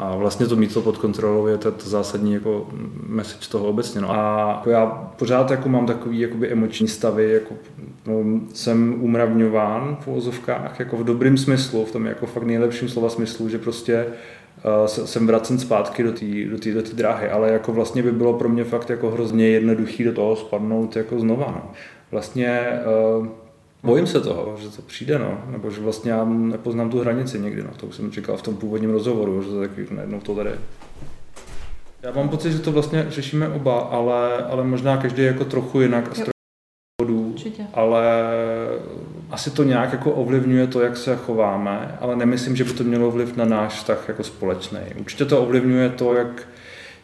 A 0.00 0.16
vlastně 0.16 0.46
to 0.46 0.56
mít 0.56 0.74
to 0.74 0.82
pod 0.82 0.98
kontrolou 0.98 1.46
je 1.46 1.58
to, 1.58 1.72
zásadní 1.78 2.32
jako 2.32 2.66
message 3.06 3.48
toho 3.50 3.66
obecně. 3.66 4.00
No. 4.00 4.10
A 4.10 4.48
jako 4.56 4.70
já 4.70 4.86
pořád 5.18 5.50
jako 5.50 5.68
mám 5.68 5.86
takový 5.86 6.20
jakoby 6.20 6.48
emoční 6.48 6.88
stavy, 6.88 7.30
jako 7.32 7.54
no, 8.06 8.40
jsem 8.54 8.96
umravňován 9.00 9.96
v 10.00 10.08
uvozovkách, 10.08 10.80
jako 10.80 10.96
v 10.96 11.04
dobrém 11.04 11.38
smyslu, 11.38 11.84
v 11.84 11.92
tom 11.92 12.06
jako 12.06 12.26
fakt 12.26 12.44
nejlepším 12.44 12.88
slova 12.88 13.08
smyslu, 13.08 13.48
že 13.48 13.58
prostě 13.58 14.06
uh, 14.06 14.86
jsem 14.86 15.26
vracen 15.26 15.58
zpátky 15.58 16.02
do 16.02 16.12
té 16.12 16.26
do 16.50 16.82
do 16.82 16.96
dráhy, 16.96 17.30
ale 17.30 17.50
jako 17.50 17.72
vlastně 17.72 18.02
by 18.02 18.12
bylo 18.12 18.32
pro 18.32 18.48
mě 18.48 18.64
fakt 18.64 18.90
jako 18.90 19.10
hrozně 19.10 19.48
jednoduchý 19.48 20.04
do 20.04 20.12
toho 20.12 20.36
spadnout 20.36 20.96
jako 20.96 21.20
znova. 21.20 21.46
No. 21.46 21.70
Vlastně 22.10 22.80
uh, 23.18 23.26
Bojím 23.82 24.06
se 24.06 24.20
toho, 24.20 24.56
že 24.60 24.68
to 24.68 24.82
přijde, 24.82 25.18
no. 25.18 25.44
nebo 25.46 25.70
že 25.70 25.80
vlastně 25.80 26.10
já 26.10 26.24
nepoznám 26.24 26.90
tu 26.90 27.00
hranici 27.00 27.38
někdy, 27.38 27.62
no. 27.62 27.70
to 27.76 27.86
už 27.86 27.96
jsem 27.96 28.10
říkal 28.10 28.36
v 28.36 28.42
tom 28.42 28.56
původním 28.56 28.90
rozhovoru, 28.90 29.42
že 29.42 29.48
to 29.48 29.60
taky 29.60 29.86
najednou 29.90 30.20
to 30.20 30.34
tady 30.34 30.50
Já 32.02 32.12
mám 32.12 32.28
pocit, 32.28 32.52
že 32.52 32.58
to 32.58 32.72
vlastně 32.72 33.06
řešíme 33.08 33.48
oba, 33.48 33.78
ale, 33.80 34.36
ale 34.36 34.64
možná 34.64 34.96
každý 34.96 35.22
jako 35.22 35.44
trochu 35.44 35.80
jinak 35.80 36.10
a 36.12 36.14
z 36.14 36.28
bodů, 37.02 37.34
ale 37.74 38.02
asi 39.30 39.50
to 39.50 39.62
nějak 39.62 39.92
jako 39.92 40.12
ovlivňuje 40.12 40.66
to, 40.66 40.80
jak 40.80 40.96
se 40.96 41.16
chováme, 41.16 41.98
ale 42.00 42.16
nemyslím, 42.16 42.56
že 42.56 42.64
by 42.64 42.72
to 42.72 42.84
mělo 42.84 43.10
vliv 43.10 43.36
na 43.36 43.44
náš 43.44 43.74
vztah 43.74 44.08
jako 44.08 44.24
společný. 44.24 44.80
Určitě 45.00 45.24
to 45.24 45.42
ovlivňuje 45.42 45.88
to, 45.88 46.14
jak 46.14 46.48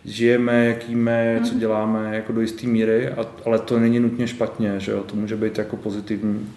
žijeme, 0.04 0.66
jak 0.66 0.88
jíme, 0.88 1.40
co 1.44 1.50
mhm. 1.50 1.60
děláme 1.60 2.16
jako 2.16 2.32
do 2.32 2.40
jisté 2.40 2.66
míry, 2.66 3.08
a, 3.08 3.26
ale 3.46 3.58
to 3.58 3.78
není 3.78 4.00
nutně 4.00 4.26
špatně, 4.26 4.80
že 4.80 4.92
jo? 4.92 5.02
to 5.02 5.16
může 5.16 5.36
být 5.36 5.58
jako 5.58 5.76
pozitivní 5.76 6.52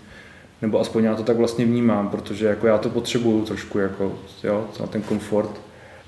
nebo 0.62 0.80
aspoň 0.80 1.04
já 1.04 1.15
to 1.15 1.24
tak 1.24 1.38
vlastně 1.38 1.65
vnímám, 1.65 2.10
protože 2.10 2.46
jako 2.46 2.67
já 2.67 2.78
to 2.78 2.89
potřebuju 2.89 3.46
trošku 3.46 3.80
jako, 3.80 4.20
jo, 4.43 4.67
na 4.80 4.88
ten 4.88 5.02
komfort. 5.02 5.62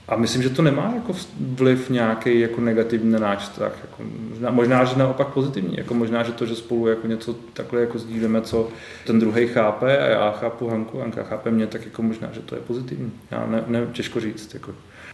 A 0.08 0.16
myslím, 0.16 0.44
že 0.44 0.50
to 0.50 0.62
nemá 0.62 0.92
jako 0.96 1.14
vliv 1.40 1.90
nějaký 1.90 2.40
jako 2.40 2.62
negativní 2.62 3.12
na 3.12 3.20
náš 3.20 3.40
vztah. 3.40 3.72
Jako 3.82 4.04
možná, 4.30 4.52
možná, 4.52 4.86
že 4.86 5.00
naopak 5.00 5.28
pozitivní. 5.28 5.78
Jako 5.78 5.94
možná, 5.94 6.24
že 6.24 6.32
to, 6.32 6.46
že 6.46 6.56
spolu 6.56 6.88
jako 6.88 7.08
něco 7.08 7.36
takhle 7.54 7.82
jako 7.82 8.00
sdílíme, 8.00 8.42
co 8.42 8.70
ten 9.08 9.20
druhý 9.20 9.48
chápe 9.48 9.98
a 10.00 10.06
já 10.06 10.32
chápu 10.32 10.68
Hanku, 10.68 11.00
Hanka 11.00 11.24
chápe 11.24 11.52
mě, 11.52 11.68
tak 11.68 11.86
jako 11.86 12.02
možná, 12.02 12.30
že 12.32 12.40
to 12.40 12.56
je 12.56 12.62
pozitivní. 12.62 13.12
Já 13.32 13.46
ne, 13.48 13.64
ne 13.68 13.88
těžko 13.92 14.20
říct. 14.20 14.54
Jako. 14.54 14.72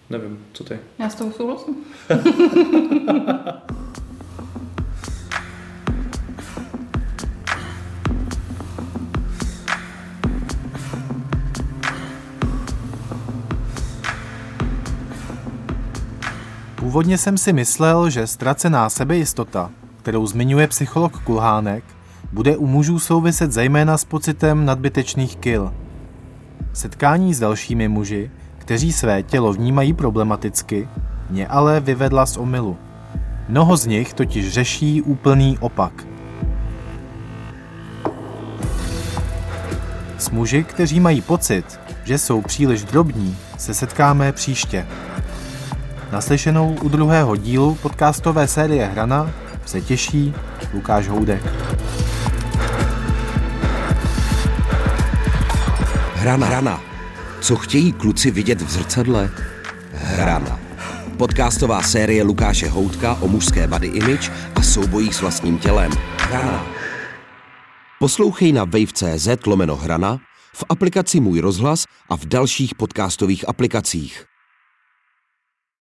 Nevím, 0.09 0.45
co 0.53 0.63
ty? 0.63 0.79
Já 0.99 1.09
s 1.09 1.15
tou 1.15 1.31
souhlasím. 1.31 1.75
Původně 16.95 17.17
jsem 17.17 17.37
si 17.37 17.53
myslel, 17.53 18.09
že 18.09 18.27
ztracená 18.27 18.89
sebejistota, 18.89 19.71
kterou 19.97 20.27
zmiňuje 20.27 20.67
psycholog 20.67 21.19
Kulhánek, 21.19 21.83
bude 22.31 22.57
u 22.57 22.67
mužů 22.67 22.99
souviset 22.99 23.51
zejména 23.51 23.97
s 23.97 24.05
pocitem 24.05 24.65
nadbytečných 24.65 25.35
kil. 25.35 25.73
Setkání 26.73 27.33
s 27.33 27.39
dalšími 27.39 27.87
muži, 27.87 28.31
kteří 28.57 28.93
své 28.93 29.23
tělo 29.23 29.53
vnímají 29.53 29.93
problematicky, 29.93 30.89
mě 31.29 31.47
ale 31.47 31.79
vyvedla 31.79 32.25
z 32.25 32.37
omylu. 32.37 32.77
Mnoho 33.49 33.77
z 33.77 33.85
nich 33.85 34.13
totiž 34.13 34.53
řeší 34.53 35.01
úplný 35.01 35.57
opak. 35.59 36.07
S 40.17 40.29
muži, 40.29 40.63
kteří 40.63 40.99
mají 40.99 41.21
pocit, 41.21 41.79
že 42.03 42.17
jsou 42.17 42.41
příliš 42.41 42.83
drobní, 42.83 43.37
se 43.57 43.73
setkáme 43.73 44.31
příště. 44.31 44.87
Naslyšenou 46.11 46.77
u 46.81 46.89
druhého 46.89 47.35
dílu 47.35 47.75
podcastové 47.75 48.47
série 48.47 48.85
Hrana 48.85 49.31
se 49.65 49.81
těší 49.81 50.33
Lukáš 50.73 51.07
Houdek. 51.07 51.41
Hrana. 56.15 56.47
Hrana. 56.47 56.81
Co 57.41 57.55
chtějí 57.55 57.91
kluci 57.91 58.31
vidět 58.31 58.61
v 58.61 58.69
zrcadle? 58.69 59.29
Hrana. 59.93 60.59
Podcastová 61.17 61.81
série 61.81 62.23
Lukáše 62.23 62.69
Houtka 62.69 63.17
o 63.21 63.27
mužské 63.27 63.67
body 63.67 63.87
image 63.87 64.31
a 64.55 64.61
soubojích 64.61 65.15
s 65.15 65.21
vlastním 65.21 65.57
tělem. 65.57 65.91
Hrana. 66.17 66.65
Poslouchej 67.99 68.51
na 68.51 68.63
wave.cz 68.63 69.45
lomeno 69.45 69.75
Hrana, 69.75 70.19
v 70.55 70.63
aplikaci 70.69 71.19
Můj 71.19 71.39
rozhlas 71.39 71.85
a 72.09 72.17
v 72.17 72.25
dalších 72.25 72.75
podcastových 72.75 73.49
aplikacích. 73.49 74.25